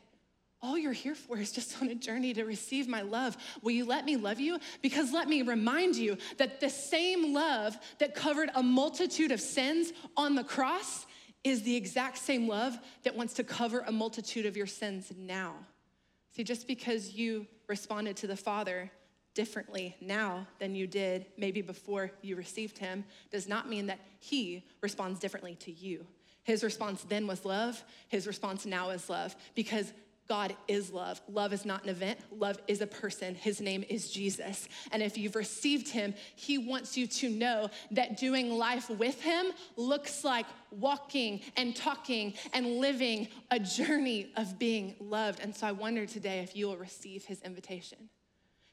all 0.63 0.79
you're 0.79 0.93
here 0.93 1.15
for 1.15 1.39
is 1.39 1.53
just 1.53 1.81
on 1.83 1.89
a 1.89 1.95
journey 1.95 2.33
to 2.35 2.45
receive 2.45 2.89
my 2.89 3.03
love. 3.03 3.37
Will 3.63 3.73
you 3.73 3.85
let 3.85 4.05
me 4.05 4.17
love 4.17 4.41
you? 4.41 4.59
Because 4.83 5.13
let 5.13 5.29
me 5.29 5.43
remind 5.43 5.97
you 5.97 6.17
that 6.39 6.61
the 6.61 6.71
same 6.71 7.33
love 7.33 7.77
that 7.99 8.15
covered 8.15 8.51
a 8.55 8.63
multitude 8.63 9.33
of 9.33 9.41
sins 9.41 9.93
on 10.17 10.35
the 10.35 10.45
cross 10.45 11.07
is 11.45 11.63
the 11.63 11.77
exact 11.77 12.19
same 12.19 12.49
love 12.49 12.77
that 13.05 13.15
wants 13.15 13.35
to 13.35 13.45
cover 13.45 13.85
a 13.87 13.93
multitude 13.93 14.47
of 14.47 14.57
your 14.57 14.67
sins 14.67 15.13
now. 15.17 15.55
See, 16.33 16.43
just 16.43 16.67
because 16.67 17.15
you 17.15 17.47
responded 17.69 18.17
to 18.19 18.27
the 18.27 18.37
Father 18.37 18.91
differently 19.37 19.95
now 20.01 20.47
than 20.59 20.75
you 20.75 20.87
did 20.87 21.27
maybe 21.37 21.61
before 21.61 22.11
you 22.23 22.35
received 22.35 22.79
him 22.79 23.05
does 23.31 23.47
not 23.47 23.69
mean 23.69 23.87
that 23.87 24.01
he 24.19 24.65
responds 24.81 25.21
differently 25.21 25.55
to 25.57 25.71
you. 25.71 26.05
His 26.43 26.65
response 26.65 27.03
then 27.03 27.27
was 27.27 27.45
love, 27.45 27.85
his 28.09 28.27
response 28.27 28.67
now 28.67 28.91
is 28.91 29.11
love, 29.11 29.37
because 29.55 29.93
God 30.27 30.57
is 30.67 30.91
love. 30.91 31.21
Love 31.29 31.53
is 31.53 31.65
not 31.65 31.85
an 31.85 31.91
event, 31.91 32.19
love 32.33 32.59
is 32.67 32.81
a 32.81 32.87
person. 32.87 33.35
His 33.35 33.61
name 33.61 33.85
is 33.89 34.11
Jesus. 34.11 34.69
And 34.91 35.03
if 35.03 35.19
you've 35.19 35.37
received 35.37 35.89
him, 35.89 36.15
he 36.35 36.59
wants 36.59 36.97
you 36.97 37.07
to 37.07 37.29
know 37.29 37.69
that 37.93 38.17
doing 38.17 38.51
life 38.51 38.89
with 38.91 39.21
him 39.23 39.47
looks 39.77 40.25
like 40.25 40.47
walking 40.71 41.43
and 41.57 41.77
talking 41.77 42.35
and 42.55 42.79
living 42.79 43.29
a 43.51 43.61
journey 43.61 44.33
of 44.37 44.59
being 44.59 44.97
loved. 44.99 45.41
And 45.41 45.55
so 45.55 45.67
I 45.67 45.73
wonder 45.73 46.07
today 46.07 46.41
if 46.41 46.57
you 46.57 46.67
will 46.67 46.79
receive 46.79 47.25
his 47.25 47.41
invitation 47.43 48.09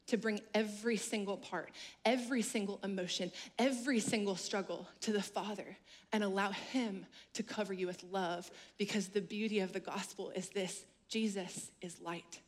to 0.08 0.18
bring 0.18 0.42
every 0.54 0.98
single 0.98 1.38
part, 1.38 1.72
every 2.06 2.42
single 2.42 2.80
emotion, 2.84 3.32
every 3.58 4.00
single 4.00 4.36
struggle 4.36 4.88
to 5.02 5.14
the 5.14 5.22
Father 5.22 5.78
and 6.12 6.24
allow 6.24 6.52
Him 6.52 7.06
to 7.34 7.44
cover 7.44 7.74
you 7.74 7.88
with 7.88 8.04
love 8.12 8.50
because 8.78 9.08
the 9.08 9.22
beauty 9.22 9.60
of 9.60 9.74
the 9.74 9.80
gospel 9.80 10.32
is 10.36 10.50
this 10.50 10.86
Jesus 11.08 11.72
is 11.82 12.00
light. 12.02 12.42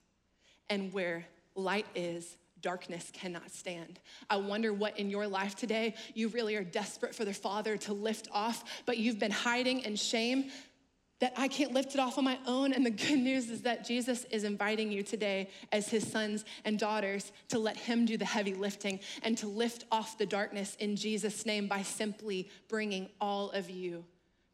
And 0.70 0.92
where 0.92 1.26
light 1.56 1.86
is, 1.94 2.38
darkness 2.62 3.12
cannot 3.14 3.52
stand. 3.52 4.00
I 4.30 4.38
wonder 4.38 4.74
what 4.74 4.98
in 4.98 5.10
your 5.10 5.28
life 5.28 5.56
today 5.56 5.94
you 6.16 6.30
really 6.30 6.56
are 6.56 6.64
desperate 6.64 7.14
for 7.14 7.26
the 7.26 7.34
Father 7.34 7.78
to 7.78 7.94
lift 7.94 8.28
off, 8.32 8.64
but 8.86 8.98
you've 8.98 9.20
been 9.20 9.32
hiding 9.32 9.82
in 9.82 9.96
shame 9.96 10.50
that 11.20 11.34
I 11.38 11.48
can't 11.48 11.74
lift 11.74 11.94
it 11.96 12.00
off 12.00 12.18
on 12.18 12.24
my 12.24 12.38
own. 12.46 12.74
And 12.74 12.86
the 12.86 12.92
good 12.92 13.20
news 13.20 13.50
is 13.50 13.62
that 13.62 13.86
Jesus 13.86 14.26
is 14.26 14.44
inviting 14.44 14.92
you 14.92 15.02
today 15.02 15.50
as 15.72 15.88
his 15.88 16.06
sons 16.10 16.44
and 16.66 16.78
daughters 16.78 17.32
to 17.50 17.60
let 17.60 17.78
him 17.78 18.06
do 18.06 18.18
the 18.18 18.26
heavy 18.26 18.54
lifting 18.54 19.00
and 19.24 19.38
to 19.38 19.48
lift 19.48 19.86
off 19.92 20.18
the 20.18 20.26
darkness 20.26 20.76
in 20.80 20.96
Jesus' 20.96 21.46
name 21.46 21.68
by 21.68 21.82
simply 21.84 22.50
bringing 22.68 23.10
all 23.22 23.50
of 23.52 23.70
you 23.70 24.04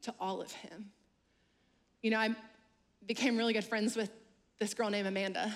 to 0.04 0.14
all 0.20 0.42
of 0.42 0.52
him. 0.52 0.92
You 2.02 2.12
know, 2.12 2.20
I'm 2.20 2.36
became 3.08 3.38
really 3.38 3.54
good 3.54 3.66
friends 3.66 3.96
with 3.96 4.12
this 4.60 4.74
girl 4.74 4.90
named 4.90 5.08
Amanda. 5.08 5.54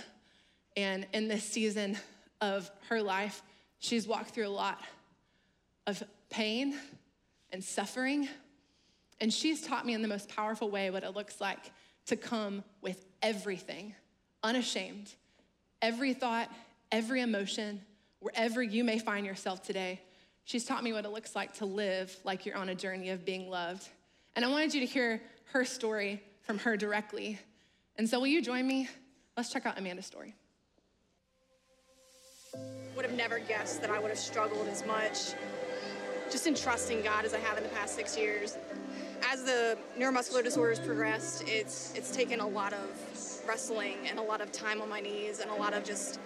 And 0.76 1.06
in 1.14 1.28
this 1.28 1.44
season 1.44 1.98
of 2.42 2.70
her 2.90 3.02
life, 3.02 3.42
she's 3.80 4.08
walked 4.08 4.32
through 4.32 4.48
a 4.48 4.50
lot 4.50 4.82
of 5.88 6.04
pain 6.30 6.78
and 7.52 7.64
suffering. 7.64 8.28
And 9.22 9.34
she's 9.34 9.62
taught 9.62 9.86
me 9.86 9.94
in 9.94 10.02
the 10.02 10.08
most 10.08 10.30
powerful 10.30 10.70
way 10.70 10.90
what 10.90 11.04
it 11.04 11.16
looks 11.16 11.40
like 11.40 11.72
to 12.08 12.16
come 12.16 12.64
with 12.82 13.06
everything, 13.22 13.96
unashamed. 14.44 15.14
Every 15.82 16.14
thought, 16.14 16.50
every 16.92 17.22
emotion, 17.22 17.82
wherever 18.20 18.62
you 18.62 18.84
may 18.84 19.00
find 19.00 19.26
yourself 19.26 19.64
today, 19.64 20.02
she's 20.44 20.66
taught 20.66 20.84
me 20.84 20.94
what 20.94 21.06
it 21.06 21.12
looks 21.12 21.36
like 21.36 21.54
to 21.56 21.66
live 21.66 22.16
like 22.24 22.46
you're 22.46 22.58
on 22.58 22.70
a 22.70 22.76
journey 22.76 23.10
of 23.10 23.26
being 23.26 23.50
loved. 23.50 23.88
And 24.36 24.44
I 24.44 24.50
wanted 24.50 24.74
you 24.74 24.82
to 24.82 24.86
hear 24.86 25.22
her 25.54 25.64
story 25.64 26.22
from 26.42 26.60
her 26.60 26.76
directly. 26.76 27.40
And 27.98 28.10
so, 28.10 28.20
will 28.20 28.28
you 28.28 28.42
join 28.42 28.68
me? 28.68 28.90
Let's 29.38 29.52
check 29.52 29.66
out 29.66 29.78
Amanda's 29.78 30.06
story. 30.06 30.36
Would 32.96 33.06
have 33.06 33.16
never 33.16 33.40
guessed 33.40 33.82
that 33.82 33.90
I 33.90 34.00
would 34.00 34.10
have 34.10 34.20
struggled 34.20 34.68
as 34.68 34.86
much 34.86 35.34
just 36.32 36.48
in 36.48 36.56
trusting 36.56 37.02
God 37.02 37.26
as 37.26 37.34
I 37.34 37.40
have 37.40 37.58
in 37.58 37.64
the 37.64 37.70
past 37.70 37.96
six 37.96 38.18
years. 38.18 38.58
As 39.24 39.44
the 39.44 39.78
neuromuscular 39.98 40.44
disorders 40.44 40.80
progressed, 40.80 41.44
it's 41.48 41.94
it's 41.96 42.12
taken 42.12 42.40
a 42.40 42.48
lot 42.48 42.74
of 42.74 42.90
wrestling 43.48 43.98
and 44.08 44.20
a 44.20 44.22
lot 44.22 44.42
of 44.42 44.52
time 44.52 44.82
on 44.82 44.90
my 44.90 45.00
knees 45.00 45.40
and 45.40 45.50
a 45.52 45.56
lot 45.56 45.74
of 45.74 45.84
just, 45.84 46.20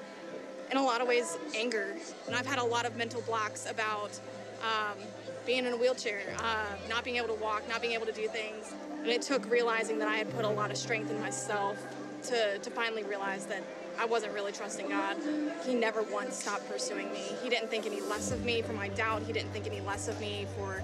in 0.71 0.77
a 0.77 0.83
lot 0.83 1.01
of 1.01 1.07
ways, 1.07 1.37
anger. 1.55 1.95
And 2.27 2.35
I've 2.35 2.45
had 2.45 2.59
a 2.59 2.63
lot 2.63 2.85
of 2.85 2.95
mental 2.95 3.21
blocks 3.21 3.69
about 3.69 4.19
um, 4.61 4.97
being 5.45 5.65
in 5.65 5.73
a 5.73 5.77
wheelchair, 5.77 6.21
uh, 6.39 6.65
not 6.87 7.03
being 7.03 7.17
able 7.17 7.29
to 7.29 7.41
walk, 7.41 7.67
not 7.67 7.81
being 7.81 7.93
able 7.93 8.05
to 8.05 8.11
do 8.11 8.27
things. 8.27 8.73
And 8.99 9.07
it 9.07 9.21
took 9.21 9.49
realizing 9.49 9.99
that 9.99 10.07
I 10.07 10.17
had 10.17 10.33
put 10.35 10.45
a 10.45 10.49
lot 10.49 10.71
of 10.71 10.77
strength 10.77 11.09
in 11.09 11.19
myself 11.19 11.77
to, 12.23 12.57
to 12.57 12.69
finally 12.69 13.03
realize 13.03 13.45
that 13.47 13.63
I 13.97 14.05
wasn't 14.05 14.33
really 14.33 14.51
trusting 14.51 14.89
God. 14.89 15.17
He 15.65 15.73
never 15.73 16.03
once 16.03 16.37
stopped 16.37 16.69
pursuing 16.69 17.11
me. 17.11 17.23
He 17.43 17.49
didn't 17.49 17.69
think 17.69 17.85
any 17.85 18.01
less 18.01 18.31
of 18.31 18.45
me 18.45 18.61
for 18.61 18.73
my 18.73 18.89
doubt. 18.89 19.23
He 19.23 19.33
didn't 19.33 19.51
think 19.51 19.67
any 19.67 19.81
less 19.81 20.07
of 20.07 20.19
me 20.21 20.45
for 20.57 20.81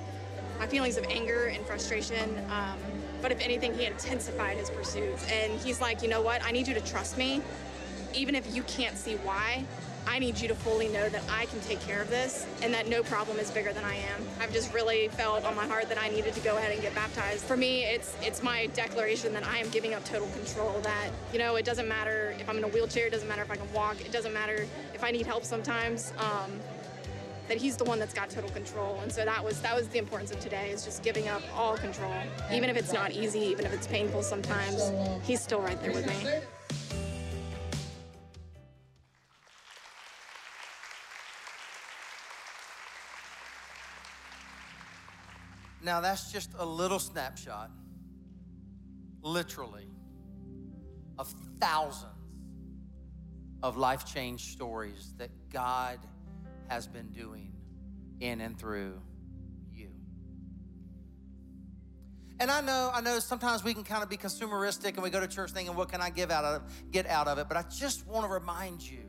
my 0.60 0.68
feelings 0.68 0.98
of 0.98 1.06
anger 1.10 1.46
and 1.46 1.66
frustration. 1.66 2.38
Um, 2.50 2.78
but 3.22 3.32
if 3.32 3.40
anything, 3.42 3.74
he 3.74 3.86
intensified 3.86 4.58
his 4.58 4.70
pursuits. 4.70 5.26
And 5.32 5.60
he's 5.62 5.82
like, 5.82 6.02
you 6.02 6.08
know 6.08 6.22
what? 6.22 6.44
I 6.44 6.52
need 6.52 6.68
you 6.68 6.74
to 6.74 6.82
trust 6.82 7.18
me, 7.18 7.42
even 8.14 8.36
if 8.36 8.56
you 8.56 8.64
can't 8.64 8.98
see 8.98 9.16
why. 9.16 9.66
I 10.08 10.20
need 10.20 10.40
you 10.40 10.48
to 10.48 10.56
fully 10.56 10.88
know 10.88 11.10
that 11.10 11.24
I 11.32 11.46
can 11.48 11.60
take 11.62 11.80
care 11.82 12.00
of 12.00 12.12
this 12.12 12.46
and 12.62 12.72
that 12.74 12.88
no 12.88 13.02
problem 13.02 13.40
is 13.40 13.50
bigger 13.50 13.74
than 13.74 13.84
I 13.84 13.96
am. 13.96 14.24
I've 14.40 14.54
just 14.54 14.72
really 14.72 15.08
felt 15.08 15.44
on 15.46 15.56
my 15.56 15.66
heart 15.66 15.90
that 15.90 15.98
I 15.98 16.10
needed 16.10 16.34
to 16.36 16.40
go 16.42 16.58
ahead 16.58 16.72
and 16.72 16.82
get 16.82 16.94
baptized. 16.94 17.44
For 17.44 17.58
me, 17.58 17.86
it's 17.86 18.16
it's 18.22 18.44
my 18.44 18.68
declaration 18.68 19.34
that 19.34 19.46
I 19.48 19.58
am 19.58 19.70
giving 19.70 19.96
up 19.96 20.06
total 20.06 20.28
control 20.28 20.80
that, 20.82 21.10
you 21.34 21.40
know, 21.40 21.56
it 21.56 21.66
doesn't 21.66 21.88
matter 21.88 22.36
if 22.40 22.48
I'm 22.48 22.58
in 22.58 22.64
a 22.64 22.68
wheelchair, 22.68 23.08
it 23.08 23.12
doesn't 23.12 23.28
matter 23.28 23.42
if 23.42 23.50
I 23.50 23.56
can 23.56 23.74
walk, 23.74 24.00
it 24.02 24.12
doesn't 24.12 24.34
matter 24.34 24.68
if 24.94 25.04
I 25.04 25.10
need 25.10 25.26
help 25.26 25.44
sometimes. 25.44 26.14
Um, 26.20 26.60
that 27.48 27.58
he's 27.58 27.78
the 27.78 27.84
one 27.84 28.00
that's 28.00 28.14
got 28.14 28.30
total 28.30 28.50
control. 28.50 29.00
And 29.02 29.12
so 29.12 29.26
that 29.26 29.44
was 29.44 29.62
that 29.62 29.76
was 29.76 29.88
the 29.90 30.00
importance 30.00 30.32
of 30.32 30.40
today 30.40 30.70
is 30.72 30.84
just 30.84 31.04
giving 31.04 31.28
up 31.28 31.42
all 31.56 31.78
control. 31.78 32.14
Even 32.52 32.70
if 32.70 32.78
it's 32.78 32.94
not 32.94 33.12
easy 33.12 33.40
even 33.40 33.66
if 33.66 33.74
it's 33.74 33.88
painful 33.88 34.24
sometimes 34.24 34.92
he's 35.24 35.42
still 35.42 35.62
right 35.62 35.80
there 35.82 35.92
with 35.92 36.08
me. 36.08 36.42
Now, 45.86 46.02
that's 46.02 46.32
just 46.32 46.50
a 46.58 46.66
little 46.66 46.98
snapshot, 46.98 47.70
literally, 49.22 49.88
of 51.20 51.32
thousands 51.60 52.12
of 53.62 53.78
life 53.78 54.04
change 54.04 54.52
stories 54.52 55.14
that 55.18 55.30
God 55.52 56.00
has 56.70 56.88
been 56.88 57.10
doing 57.10 57.54
in 58.20 58.42
and 58.42 58.58
through 58.58 59.00
you. 59.72 59.90
And 62.40 62.50
I 62.52 62.62
know, 62.62 62.92
I 62.94 63.02
know 63.02 63.20
sometimes 63.20 63.64
we 63.64 63.74
can 63.74 63.84
kind 63.84 64.04
of 64.04 64.10
be 64.10 64.18
consumeristic 64.18 64.94
and 64.96 65.04
we 65.04 65.10
go 65.10 65.20
to 65.20 65.28
church 65.28 65.52
thinking, 65.52 65.76
what 65.76 65.90
can 65.90 66.02
I 66.02 66.10
give 66.10 66.32
out 66.32 66.44
of 66.44 66.92
get 66.92 67.08
out 67.08 67.28
of 67.28 67.38
it? 67.38 67.48
But 67.48 67.58
I 67.58 67.64
just 67.64 68.08
want 68.08 68.26
to 68.26 68.32
remind 68.32 68.82
you 68.82 69.04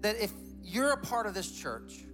that 0.00 0.16
if 0.20 0.32
you're 0.62 0.92
a 0.92 0.98
part 0.98 1.26
of 1.26 1.34
this 1.34 1.50
church, 1.50 2.04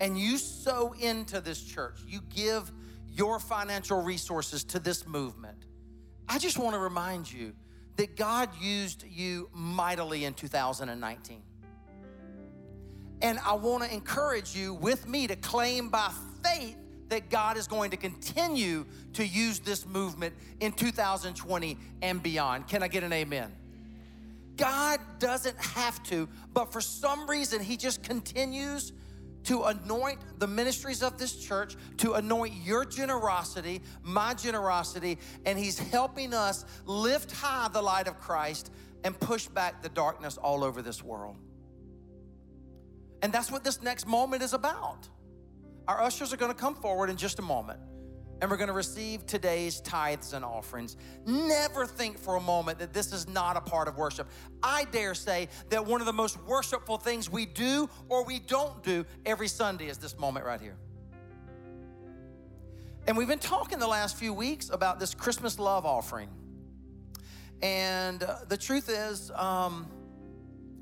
and 0.00 0.18
you 0.18 0.38
sow 0.38 0.94
into 1.00 1.40
this 1.40 1.62
church, 1.62 2.00
you 2.06 2.20
give 2.34 2.70
your 3.08 3.38
financial 3.38 4.02
resources 4.02 4.64
to 4.64 4.78
this 4.78 5.06
movement, 5.06 5.66
I 6.28 6.38
just 6.38 6.58
want 6.58 6.74
to 6.74 6.78
remind 6.78 7.30
you 7.30 7.54
that 7.96 8.16
God 8.16 8.48
used 8.60 9.04
you 9.04 9.48
mightily 9.52 10.24
in 10.24 10.34
2019. 10.34 11.42
And 13.20 13.38
I 13.40 13.54
want 13.54 13.84
to 13.84 13.92
encourage 13.92 14.54
you 14.54 14.74
with 14.74 15.08
me 15.08 15.26
to 15.26 15.36
claim 15.36 15.88
by 15.88 16.10
faith 16.44 16.76
that 17.08 17.30
God 17.30 17.56
is 17.56 17.66
going 17.66 17.90
to 17.90 17.96
continue 17.96 18.84
to 19.14 19.26
use 19.26 19.60
this 19.60 19.86
movement 19.86 20.34
in 20.60 20.72
2020 20.72 21.78
and 22.02 22.22
beyond. 22.22 22.68
Can 22.68 22.82
I 22.82 22.88
get 22.88 23.02
an 23.02 23.12
amen? 23.12 23.52
God 24.56 25.00
doesn't 25.18 25.56
have 25.58 26.02
to, 26.04 26.28
but 26.52 26.72
for 26.72 26.80
some 26.80 27.28
reason, 27.28 27.62
He 27.62 27.76
just 27.76 28.02
continues 28.02 28.92
to 29.44 29.62
anoint 29.64 30.18
the 30.38 30.46
ministries 30.46 31.02
of 31.02 31.16
this 31.16 31.36
church, 31.36 31.76
to 31.98 32.14
anoint 32.14 32.52
your 32.64 32.84
generosity, 32.84 33.80
my 34.02 34.34
generosity, 34.34 35.18
and 35.46 35.58
He's 35.58 35.78
helping 35.78 36.34
us 36.34 36.64
lift 36.84 37.32
high 37.32 37.68
the 37.72 37.80
light 37.80 38.08
of 38.08 38.20
Christ 38.20 38.70
and 39.04 39.18
push 39.18 39.46
back 39.46 39.82
the 39.82 39.88
darkness 39.88 40.36
all 40.36 40.64
over 40.64 40.82
this 40.82 41.02
world. 41.02 41.36
And 43.22 43.32
that's 43.32 43.50
what 43.50 43.64
this 43.64 43.82
next 43.82 44.06
moment 44.06 44.42
is 44.42 44.52
about. 44.52 45.08
Our 45.86 46.02
ushers 46.02 46.32
are 46.32 46.36
gonna 46.36 46.54
come 46.54 46.74
forward 46.74 47.10
in 47.10 47.16
just 47.16 47.38
a 47.38 47.42
moment 47.42 47.80
and 48.40 48.50
we're 48.50 48.56
going 48.56 48.68
to 48.68 48.74
receive 48.74 49.26
today's 49.26 49.80
tithes 49.80 50.32
and 50.32 50.44
offerings. 50.44 50.96
Never 51.26 51.86
think 51.86 52.18
for 52.18 52.36
a 52.36 52.40
moment 52.40 52.78
that 52.78 52.92
this 52.92 53.12
is 53.12 53.28
not 53.28 53.56
a 53.56 53.60
part 53.60 53.88
of 53.88 53.96
worship. 53.96 54.28
I 54.62 54.84
dare 54.84 55.14
say 55.14 55.48
that 55.70 55.84
one 55.84 56.00
of 56.00 56.06
the 56.06 56.12
most 56.12 56.40
worshipful 56.44 56.98
things 56.98 57.30
we 57.30 57.46
do 57.46 57.90
or 58.08 58.24
we 58.24 58.38
don't 58.38 58.82
do 58.82 59.04
every 59.26 59.48
Sunday 59.48 59.88
is 59.88 59.98
this 59.98 60.16
moment 60.18 60.46
right 60.46 60.60
here. 60.60 60.76
And 63.08 63.16
we've 63.16 63.28
been 63.28 63.38
talking 63.38 63.78
the 63.78 63.88
last 63.88 64.16
few 64.16 64.32
weeks 64.32 64.70
about 64.70 65.00
this 65.00 65.14
Christmas 65.14 65.58
love 65.58 65.84
offering. 65.86 66.28
And 67.62 68.22
uh, 68.22 68.36
the 68.48 68.56
truth 68.56 68.88
is, 68.88 69.32
um, 69.34 69.88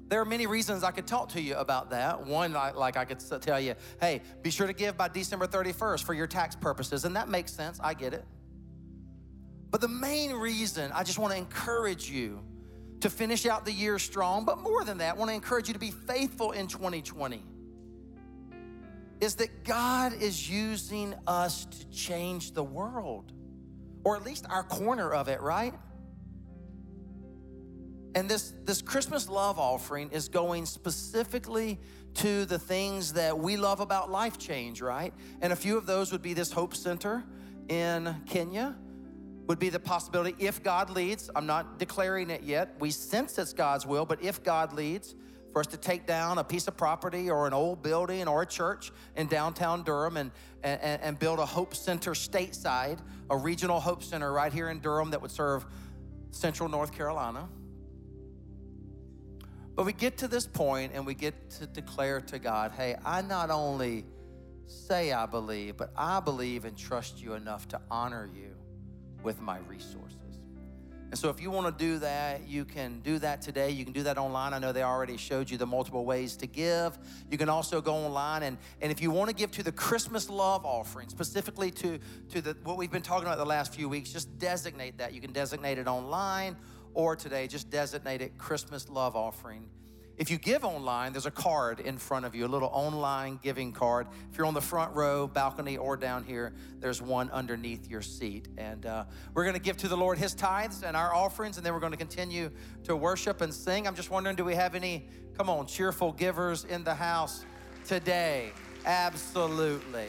there 0.09 0.21
are 0.21 0.25
many 0.25 0.47
reasons 0.47 0.85
I 0.85 0.93
could 0.93 1.07
talk 1.07 1.31
to 1.31 1.41
you 1.41 1.57
about 1.57 1.91
that. 1.91 2.25
One, 2.27 2.53
like 2.53 2.97
I 2.97 3.05
could 3.05 3.19
tell 3.41 3.61
you, 3.61 3.75
hey, 4.01 4.23
be 4.43 4.51
sure 4.51 4.67
to 4.67 4.73
give 4.73 4.97
by 4.97 5.09
December 5.09 5.47
31st 5.47 6.05
for 6.05 6.15
your 6.15 6.29
tax 6.29 6.55
purposes. 6.55 7.05
And 7.05 7.17
that 7.17 7.29
makes 7.29 7.53
sense. 7.53 7.81
I 7.83 7.95
get 7.95 8.15
it. 8.15 8.25
But 9.71 9.81
the 9.81 9.89
main 9.89 10.33
reason 10.33 10.93
I 10.93 11.03
just 11.03 11.19
want 11.19 11.33
to 11.33 11.39
encourage 11.39 12.09
you 12.09 12.41
to 13.01 13.11
finish 13.11 13.47
out 13.47 13.65
the 13.65 13.73
year 13.73 13.99
strong, 13.99 14.45
but 14.45 14.59
more 14.59 14.85
than 14.85 14.99
that, 14.99 15.17
I 15.17 15.19
want 15.19 15.31
to 15.31 15.35
encourage 15.35 15.69
you 15.69 15.75
to 15.75 15.81
be 15.81 15.91
faithful 15.91 16.53
in 16.53 16.67
2020 16.67 17.43
is 19.21 19.35
that 19.37 19.65
God 19.65 20.13
is 20.13 20.49
using 20.49 21.15
us 21.27 21.65
to 21.65 21.89
change 21.91 22.53
the 22.53 22.63
world, 22.63 23.33
or 24.05 24.17
at 24.17 24.25
least 24.25 24.47
our 24.49 24.63
corner 24.63 25.13
of 25.13 25.29
it, 25.29 25.41
right? 25.41 25.75
And 28.17 28.31
this, 28.31 28.55
this 28.65 28.81
Christmas 28.81 29.29
love 29.29 29.59
offering 29.59 30.09
is 30.11 30.31
going 30.31 30.65
specifically 30.65 31.79
to 32.15 32.47
the 32.47 32.59
things 32.59 33.13
that 33.13 33.39
we 33.39 33.59
love 33.59 33.81
about 33.81 34.11
life 34.11 34.39
change, 34.39 34.81
right? 34.81 35.13
And 35.43 35.53
a 35.53 35.57
few 35.57 35.77
of 35.77 35.85
those 35.85 36.13
would 36.13 36.23
be 36.23 36.33
this 36.33 36.51
Hope 36.51 36.75
Center 36.75 37.25
in 37.69 38.17
Kenya, 38.25 38.75
would 39.49 39.59
be 39.59 39.69
the 39.69 39.79
possibility 39.79 40.35
if 40.39 40.63
God 40.63 40.89
leads. 40.89 41.29
I'm 41.37 41.45
not 41.45 41.79
declaring 41.79 42.31
it 42.31 42.43
yet. 42.43 42.77
We 42.81 42.91
sense 42.91 43.37
it's 43.37 43.53
God's 43.53 43.85
will, 43.85 44.07
but 44.07 44.23
if 44.25 44.43
God 44.43 44.73
leads, 44.73 45.15
for 45.53 45.61
us 45.61 45.67
to 45.67 45.77
take 45.77 46.07
down 46.07 46.39
a 46.39 46.45
piece 46.45 46.69
of 46.69 46.77
property 46.77 47.31
or 47.31 47.47
an 47.47 47.53
old 47.53 47.83
building 47.83 48.29
or 48.29 48.43
a 48.43 48.47
church 48.47 48.93
in 49.17 49.27
downtown 49.27 49.83
Durham 49.83 50.17
and, 50.17 50.31
and, 50.63 51.01
and 51.03 51.19
build 51.19 51.39
a 51.39 51.47
Hope 51.47 51.75
Center 51.75 52.13
stateside, 52.13 52.99
a 53.31 53.37
regional 53.37 53.79
Hope 53.79 54.03
Center 54.03 54.33
right 54.33 54.53
here 54.53 54.71
in 54.71 54.81
Durham 54.81 55.11
that 55.11 55.21
would 55.21 55.31
serve 55.31 55.67
central 56.31 56.69
North 56.69 56.93
Carolina. 56.93 57.49
But 59.77 59.85
we 59.85 59.93
get 59.93 60.17
to 60.19 60.29
this 60.29 60.47
point 60.47 60.93
and 60.95 61.07
we 61.07 61.13
get 61.13 61.51
to 61.51 61.67
declare 61.67 62.23
to 62.23 62.39
God, 62.39 62.73
hey, 62.73 62.97
I 63.05 63.21
not 63.21 63.51
only 63.51 64.07
say 64.67 65.13
I 65.13 65.27
believe, 65.27 65.77
but 65.77 65.93
I 65.95 66.19
believe 66.19 66.65
and 66.65 66.77
trust 66.77 67.23
you 67.23 67.35
enough 67.35 67.69
to 67.69 67.81
honor 67.91 68.29
you 68.35 68.57
with 69.23 69.41
my 69.41 69.59
resources. 69.69 70.17
And 71.09 71.17
so, 71.17 71.29
if 71.29 71.41
you 71.41 71.53
want 71.53 71.79
to 71.79 71.85
do 71.85 72.01
that, 72.01 72.49
you 72.49 72.65
can 72.65 72.99
do 73.01 73.21
that 73.21 73.41
today. 73.41 73.71
You 73.71 73.85
can 73.85 73.93
do 73.93 74.03
that 74.03 74.19
online. 74.19 74.53
I 74.53 74.59
know 74.59 74.73
they 74.73 74.83
already 74.83 75.17
showed 75.17 75.49
you 75.49 75.57
the 75.57 75.67
multiple 75.67 76.05
ways 76.05 76.37
to 76.39 76.49
give. 76.49 76.99
You 77.31 77.39
can 77.39 77.49
also 77.49 77.81
go 77.81 77.95
online, 77.95 78.43
and, 78.43 78.59
and 78.81 78.91
if 78.91 79.01
you 79.01 79.13
want 79.13 79.31
to 79.31 79.35
give 79.35 79.53
to 79.53 79.63
the 79.63 79.71
Christmas 79.71 80.29
love 80.29 80.67
offering, 80.67 81.09
specifically 81.09 81.71
to, 81.71 82.01
to 82.31 82.41
the, 82.41 82.57
what 82.65 82.77
we've 82.77 82.91
been 82.91 83.03
talking 83.03 83.25
about 83.25 83.39
the 83.39 83.47
last 83.47 83.73
few 83.73 83.89
weeks, 83.89 84.13
just 84.13 84.37
designate 84.41 84.99
that. 84.99 85.15
You 85.15 85.21
can 85.21 85.33
designate 85.33 85.79
it 85.79 85.87
online 85.87 86.57
or 86.97 87.15
today, 87.15 87.47
just 87.47 87.71
designate 87.71 88.23
it 88.23 88.39
Christmas 88.39 88.89
love 88.89 89.15
offering. 89.15 89.69
If 90.17 90.31
you 90.31 90.39
give 90.39 90.65
online, 90.65 91.13
there's 91.13 91.27
a 91.27 91.31
card 91.31 91.79
in 91.79 91.99
front 91.99 92.25
of 92.25 92.35
you, 92.35 92.47
a 92.47 92.49
little 92.49 92.71
online 92.73 93.39
giving 93.43 93.71
card. 93.71 94.07
If 94.33 94.39
you're 94.39 94.47
on 94.47 94.55
the 94.55 94.63
front 94.63 94.95
row, 94.97 95.27
balcony, 95.27 95.77
or 95.77 95.99
down 95.99 96.25
here, 96.25 96.55
there's 96.81 97.03
one 97.03 97.29
underneath 97.31 97.91
your 97.91 98.01
seat. 98.01 98.49
And 98.57 98.87
uh, 98.87 99.05
we're 99.35 99.45
going 99.45 99.57
to 99.57 99.61
give 99.61 99.77
to 99.79 99.89
the 99.89 99.97
Lord 99.97 100.17
His 100.17 100.35
tithes 100.35 100.83
and 100.83 100.97
our 100.97 101.15
offerings, 101.15 101.59
and 101.59 101.67
then 101.67 101.75
we're 101.75 101.81
going 101.81 101.93
to 101.93 101.99
continue 101.99 102.51
to 102.85 102.97
worship 102.97 103.43
and 103.43 103.53
sing. 103.53 103.87
I'm 103.87 103.95
just 103.95 104.11
wondering, 104.11 104.37
do 104.37 104.45
we 104.45 104.55
have 104.55 104.75
any, 104.75 105.07
come 105.37 105.51
on, 105.51 105.67
cheerful 105.67 106.13
givers 106.13 106.65
in 106.65 106.83
the 106.83 106.95
house 106.95 107.45
today? 107.87 108.53
Absolutely. 108.87 110.09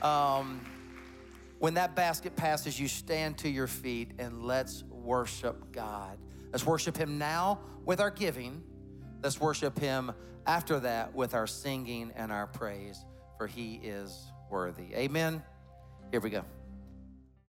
Um, 0.00 0.60
when 1.58 1.74
that 1.74 1.96
basket 1.96 2.36
passes, 2.36 2.78
you 2.78 2.86
stand 2.86 3.36
to 3.38 3.48
your 3.48 3.66
feet 3.66 4.12
and 4.18 4.44
let's 4.44 4.84
worship 5.02 5.72
God. 5.72 6.18
Let's 6.52 6.66
worship 6.66 6.96
Him 6.96 7.18
now 7.18 7.60
with 7.84 8.00
our 8.00 8.10
giving. 8.10 8.62
Let's 9.22 9.40
worship 9.40 9.78
Him 9.78 10.12
after 10.46 10.80
that 10.80 11.14
with 11.14 11.34
our 11.34 11.46
singing 11.46 12.12
and 12.16 12.32
our 12.32 12.46
praise, 12.46 13.04
for 13.38 13.46
He 13.46 13.74
is 13.76 14.16
worthy. 14.50 14.94
Amen. 14.94 15.42
Here 16.10 16.20
we 16.20 16.30
go. 16.30 16.44